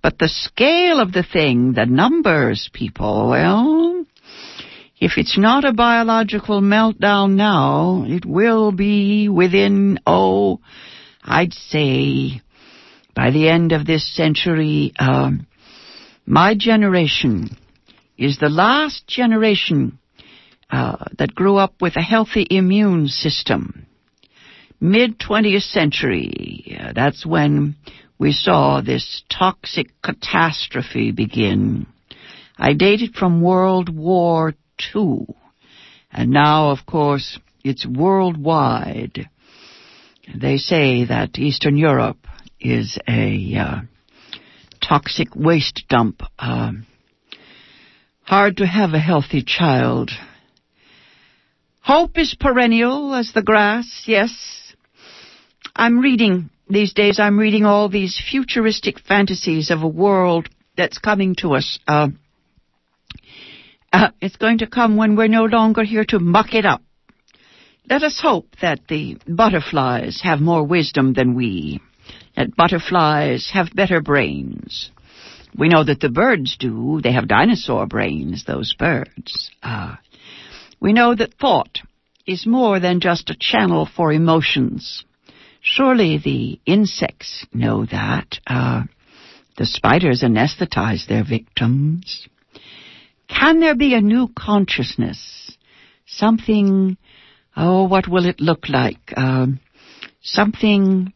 but 0.02 0.18
the 0.18 0.30
scale 0.30 1.02
of 1.02 1.12
the 1.12 1.24
thing, 1.24 1.74
the 1.74 1.86
numbers, 1.86 2.70
people, 2.72 3.32
well, 3.32 4.06
if 4.98 5.18
it's 5.18 5.38
not 5.38 5.66
a 5.66 5.74
biological 5.74 6.62
meltdown 6.62 7.36
now, 7.36 8.06
it 8.08 8.26
will 8.26 8.72
be 8.72 9.28
within, 9.28 10.00
oh, 10.08 10.62
I'd 11.22 11.52
say 11.52 12.42
by 13.16 13.32
the 13.32 13.48
end 13.48 13.72
of 13.72 13.86
this 13.86 14.06
century, 14.14 14.92
um, 15.00 15.48
my 16.26 16.54
generation 16.54 17.50
is 18.18 18.38
the 18.38 18.50
last 18.50 19.08
generation 19.08 19.98
uh, 20.70 21.06
that 21.18 21.34
grew 21.34 21.58
up 21.58 21.82
with 21.82 21.96
a 21.96 22.02
healthy 22.02 22.46
immune 22.50 23.08
system. 23.08 23.86
Mid 24.82 25.18
20th 25.20 25.72
century, 25.72 26.78
uh, 26.80 26.92
that's 26.94 27.26
when 27.26 27.76
we 28.20 28.32
saw 28.32 28.82
this 28.82 29.24
toxic 29.30 29.88
catastrophe 30.04 31.12
begin. 31.12 31.88
I 32.58 32.74
date 32.74 33.02
it 33.02 33.16
from 33.16 33.42
World 33.42 33.96
War 33.96 34.54
II. 34.94 35.28
And 36.12 36.32
now, 36.32 36.72
of 36.72 36.86
course, 36.86 37.40
it's 37.64 37.86
worldwide. 37.86 39.30
They 40.34 40.58
say 40.58 41.06
that 41.06 41.38
Eastern 41.38 41.78
Europe 41.78 42.26
is 42.72 42.98
a 43.08 43.56
uh, 43.58 43.82
toxic 44.82 45.36
waste 45.36 45.84
dump. 45.90 46.22
Uh, 46.38 46.72
hard 48.24 48.58
to 48.58 48.66
have 48.66 48.94
a 48.94 49.00
healthy 49.00 49.44
child. 49.44 50.12
Hope 51.82 52.18
is 52.18 52.36
perennial 52.40 53.14
as 53.14 53.32
the 53.34 53.44
grass, 53.44 54.04
yes. 54.08 54.74
I'm 55.76 56.00
reading, 56.00 56.50
these 56.68 56.94
days 56.94 57.20
I'm 57.20 57.38
reading 57.38 57.66
all 57.66 57.90
these 57.90 58.20
futuristic 58.32 59.00
fantasies 59.00 59.70
of 59.70 59.84
a 59.84 59.88
world 59.88 60.50
that's 60.76 60.98
coming 60.98 61.36
to 61.40 61.54
us. 61.54 61.80
Uh, 61.88 62.08
uh, 63.94 64.10
it's 64.20 64.38
going 64.38 64.58
to 64.60 64.68
come 64.68 64.98
when 64.98 65.16
we're 65.16 65.28
no 65.28 65.46
longer 65.46 65.84
here 65.84 66.06
to 66.06 66.20
muck 66.20 66.54
it 66.54 66.66
up. 66.66 66.82
Let 67.88 68.02
us 68.02 68.20
hope 68.20 68.48
that 68.62 68.88
the 68.90 69.18
butterflies 69.28 70.22
have 70.24 70.40
more 70.42 70.64
wisdom 70.64 71.14
than 71.14 71.36
we 71.36 71.82
that 72.36 72.56
butterflies 72.56 73.52
have 73.54 73.74
better 73.74 74.02
brains. 74.02 74.92
We 75.58 75.70
know 75.70 75.84
that 75.84 76.02
the 76.02 76.10
birds 76.10 76.58
do. 76.58 77.00
They 77.02 77.14
have 77.14 77.28
dinosaur 77.28 77.88
brains, 77.88 78.44
those 78.46 78.74
birds. 78.78 79.52
Ah. 79.64 80.00
we 80.82 80.92
know 80.94 81.16
that 81.16 81.36
thought 81.36 81.80
is 82.28 82.46
more 82.46 82.80
than 82.80 83.00
just 83.00 83.30
a 83.30 83.38
channel 83.40 83.86
for 83.86 84.12
emotions. 84.12 85.06
Surely 85.62 86.18
the 86.18 86.60
insects 86.66 87.46
know 87.54 87.86
that. 87.86 88.40
Uh, 88.46 88.84
the 89.58 89.66
spiders 89.66 90.22
anesthetize 90.22 91.08
their 91.08 91.24
victims. 91.24 92.28
Can 93.30 93.60
there 93.60 93.76
be 93.76 93.94
a 93.94 94.02
new 94.02 94.30
consciousness? 94.38 95.56
Something, 96.06 96.98
oh, 97.56 97.88
what 97.88 98.08
will 98.08 98.26
it 98.26 98.42
look 98.42 98.68
like? 98.70 99.14
Uh, 99.16 99.48
something 100.22 101.14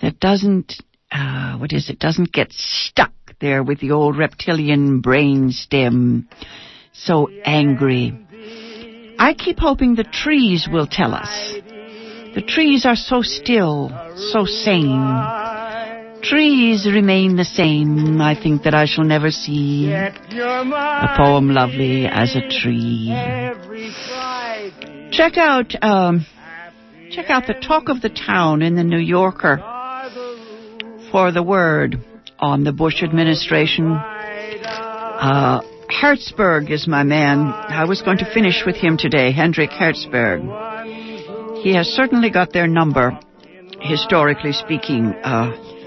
that 0.00 0.20
doesn't, 0.20 0.74
uh, 1.10 1.56
what 1.58 1.72
is 1.72 1.90
it, 1.90 1.98
doesn't 1.98 2.32
get 2.32 2.52
stuck 2.52 3.12
there 3.40 3.62
with 3.62 3.80
the 3.80 3.92
old 3.92 4.16
reptilian 4.16 5.00
brain 5.00 5.50
stem, 5.50 6.28
so 6.92 7.28
angry. 7.44 8.18
I 9.18 9.34
keep 9.34 9.58
hoping 9.58 9.94
the 9.94 10.04
trees 10.04 10.68
will 10.70 10.86
tell 10.86 11.14
us. 11.14 11.54
The 12.34 12.42
trees 12.42 12.84
are 12.84 12.96
so 12.96 13.22
still, 13.22 13.90
so 14.16 14.44
sane. 14.44 16.22
Trees 16.22 16.86
remain 16.86 17.36
the 17.36 17.44
same. 17.44 18.20
I 18.20 18.34
think 18.40 18.64
that 18.64 18.74
I 18.74 18.84
shall 18.84 19.04
never 19.04 19.30
see 19.30 19.90
a 19.90 21.14
poem 21.16 21.50
lovely 21.50 22.06
as 22.06 22.36
a 22.36 22.46
tree. 22.48 23.08
Check 25.12 25.38
out, 25.38 25.72
um, 25.82 26.26
check 27.10 27.30
out 27.30 27.46
the 27.46 27.54
talk 27.54 27.88
of 27.88 28.02
the 28.02 28.10
town 28.10 28.60
in 28.60 28.74
the 28.74 28.84
New 28.84 28.98
Yorker 28.98 29.75
for 31.16 31.32
the 31.32 31.42
word 31.42 31.96
on 32.38 32.62
the 32.64 32.74
Bush 32.74 33.02
administration. 33.02 33.90
Uh, 33.90 35.62
Hertzberg 35.88 36.70
is 36.70 36.86
my 36.86 37.04
man. 37.04 37.38
I 37.46 37.86
was 37.86 38.02
going 38.02 38.18
to 38.18 38.30
finish 38.34 38.64
with 38.66 38.76
him 38.76 38.98
today, 38.98 39.32
Hendrik 39.32 39.70
Hertzberg. 39.70 40.42
He 41.62 41.74
has 41.74 41.86
certainly 41.86 42.28
got 42.28 42.52
their 42.52 42.66
number, 42.66 43.18
historically 43.80 44.52
speaking. 44.52 45.06
Uh, 45.06 45.52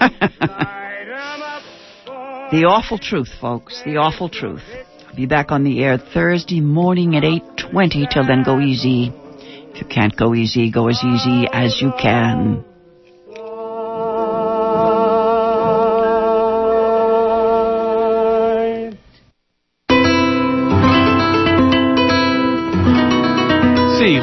the 2.50 2.64
awful 2.66 2.98
truth, 2.98 3.28
folks. 3.40 3.80
The 3.84 3.98
awful 3.98 4.30
truth. 4.30 4.64
I'll 5.06 5.14
be 5.14 5.26
back 5.26 5.52
on 5.52 5.62
the 5.62 5.84
air 5.84 5.96
Thursday 5.96 6.60
morning 6.60 7.14
at 7.14 7.22
8.20. 7.22 8.10
Till 8.12 8.26
then, 8.26 8.42
go 8.42 8.58
easy. 8.58 9.12
If 9.14 9.80
you 9.80 9.86
can't 9.86 10.16
go 10.16 10.34
easy, 10.34 10.72
go 10.72 10.88
as 10.88 11.00
easy 11.04 11.46
as 11.52 11.80
you 11.80 11.92
can. 12.02 12.64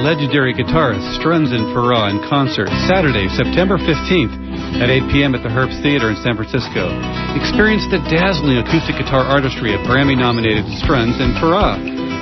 Legendary 0.07 0.55
guitarist 0.55 1.03
Strunz 1.19 1.51
and 1.51 1.67
Farah 1.75 2.07
in 2.07 2.23
concert 2.31 2.71
Saturday, 2.87 3.27
September 3.27 3.75
15th 3.75 4.79
at 4.79 4.87
8 4.87 5.03
p.m. 5.11 5.35
at 5.35 5.43
the 5.43 5.51
Herbst 5.51 5.83
Theater 5.83 6.07
in 6.07 6.15
San 6.23 6.39
Francisco. 6.39 6.95
Experience 7.35 7.83
the 7.91 7.99
dazzling 8.07 8.55
acoustic 8.55 8.95
guitar 8.95 9.27
artistry 9.27 9.75
of 9.75 9.83
Grammy-nominated 9.83 10.63
Strunz 10.79 11.19
and 11.19 11.35
Farah. 11.43 11.75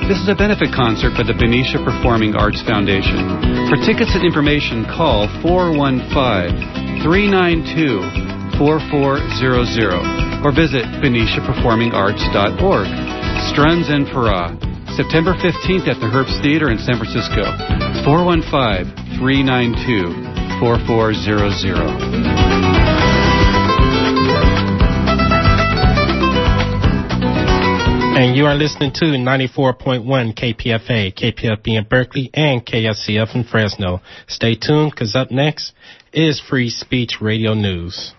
This 0.10 0.18
is 0.18 0.26
a 0.26 0.34
benefit 0.34 0.74
concert 0.74 1.14
by 1.14 1.30
the 1.30 1.38
Benicia 1.38 1.78
Performing 1.86 2.34
Arts 2.34 2.66
Foundation. 2.66 3.22
For 3.70 3.78
tickets 3.86 4.18
and 4.18 4.26
information, 4.26 4.90
call 4.90 5.30
415 5.46 7.06
392 7.06 8.58
4400 8.58 10.42
or 10.42 10.50
visit 10.50 10.90
BeniciaPerformingArts.org. 11.06 12.90
Strunz 13.54 13.94
and 13.94 14.10
Farah. 14.10 14.65
September 14.96 15.34
15th 15.34 15.90
at 15.90 16.00
the 16.00 16.08
Herbst 16.08 16.42
Theater 16.42 16.72
in 16.72 16.80
San 16.80 16.96
Francisco. 16.96 17.44
415 18.08 19.20
392 19.20 20.60
4400. 20.64 22.56
And 28.16 28.38
you 28.38 28.46
are 28.46 28.56
listening 28.56 28.94
to 28.94 29.06
94.1 29.06 30.06
KPFA, 30.34 31.14
KPFB 31.14 31.78
in 31.78 31.84
Berkeley, 31.90 32.30
and 32.34 32.66
KFCF 32.66 33.36
in 33.36 33.44
Fresno. 33.44 34.02
Stay 34.28 34.56
tuned, 34.56 34.92
because 34.92 35.14
up 35.14 35.30
next 35.30 35.74
is 36.14 36.40
Free 36.40 36.70
Speech 36.70 37.20
Radio 37.20 37.54
News. 37.54 38.14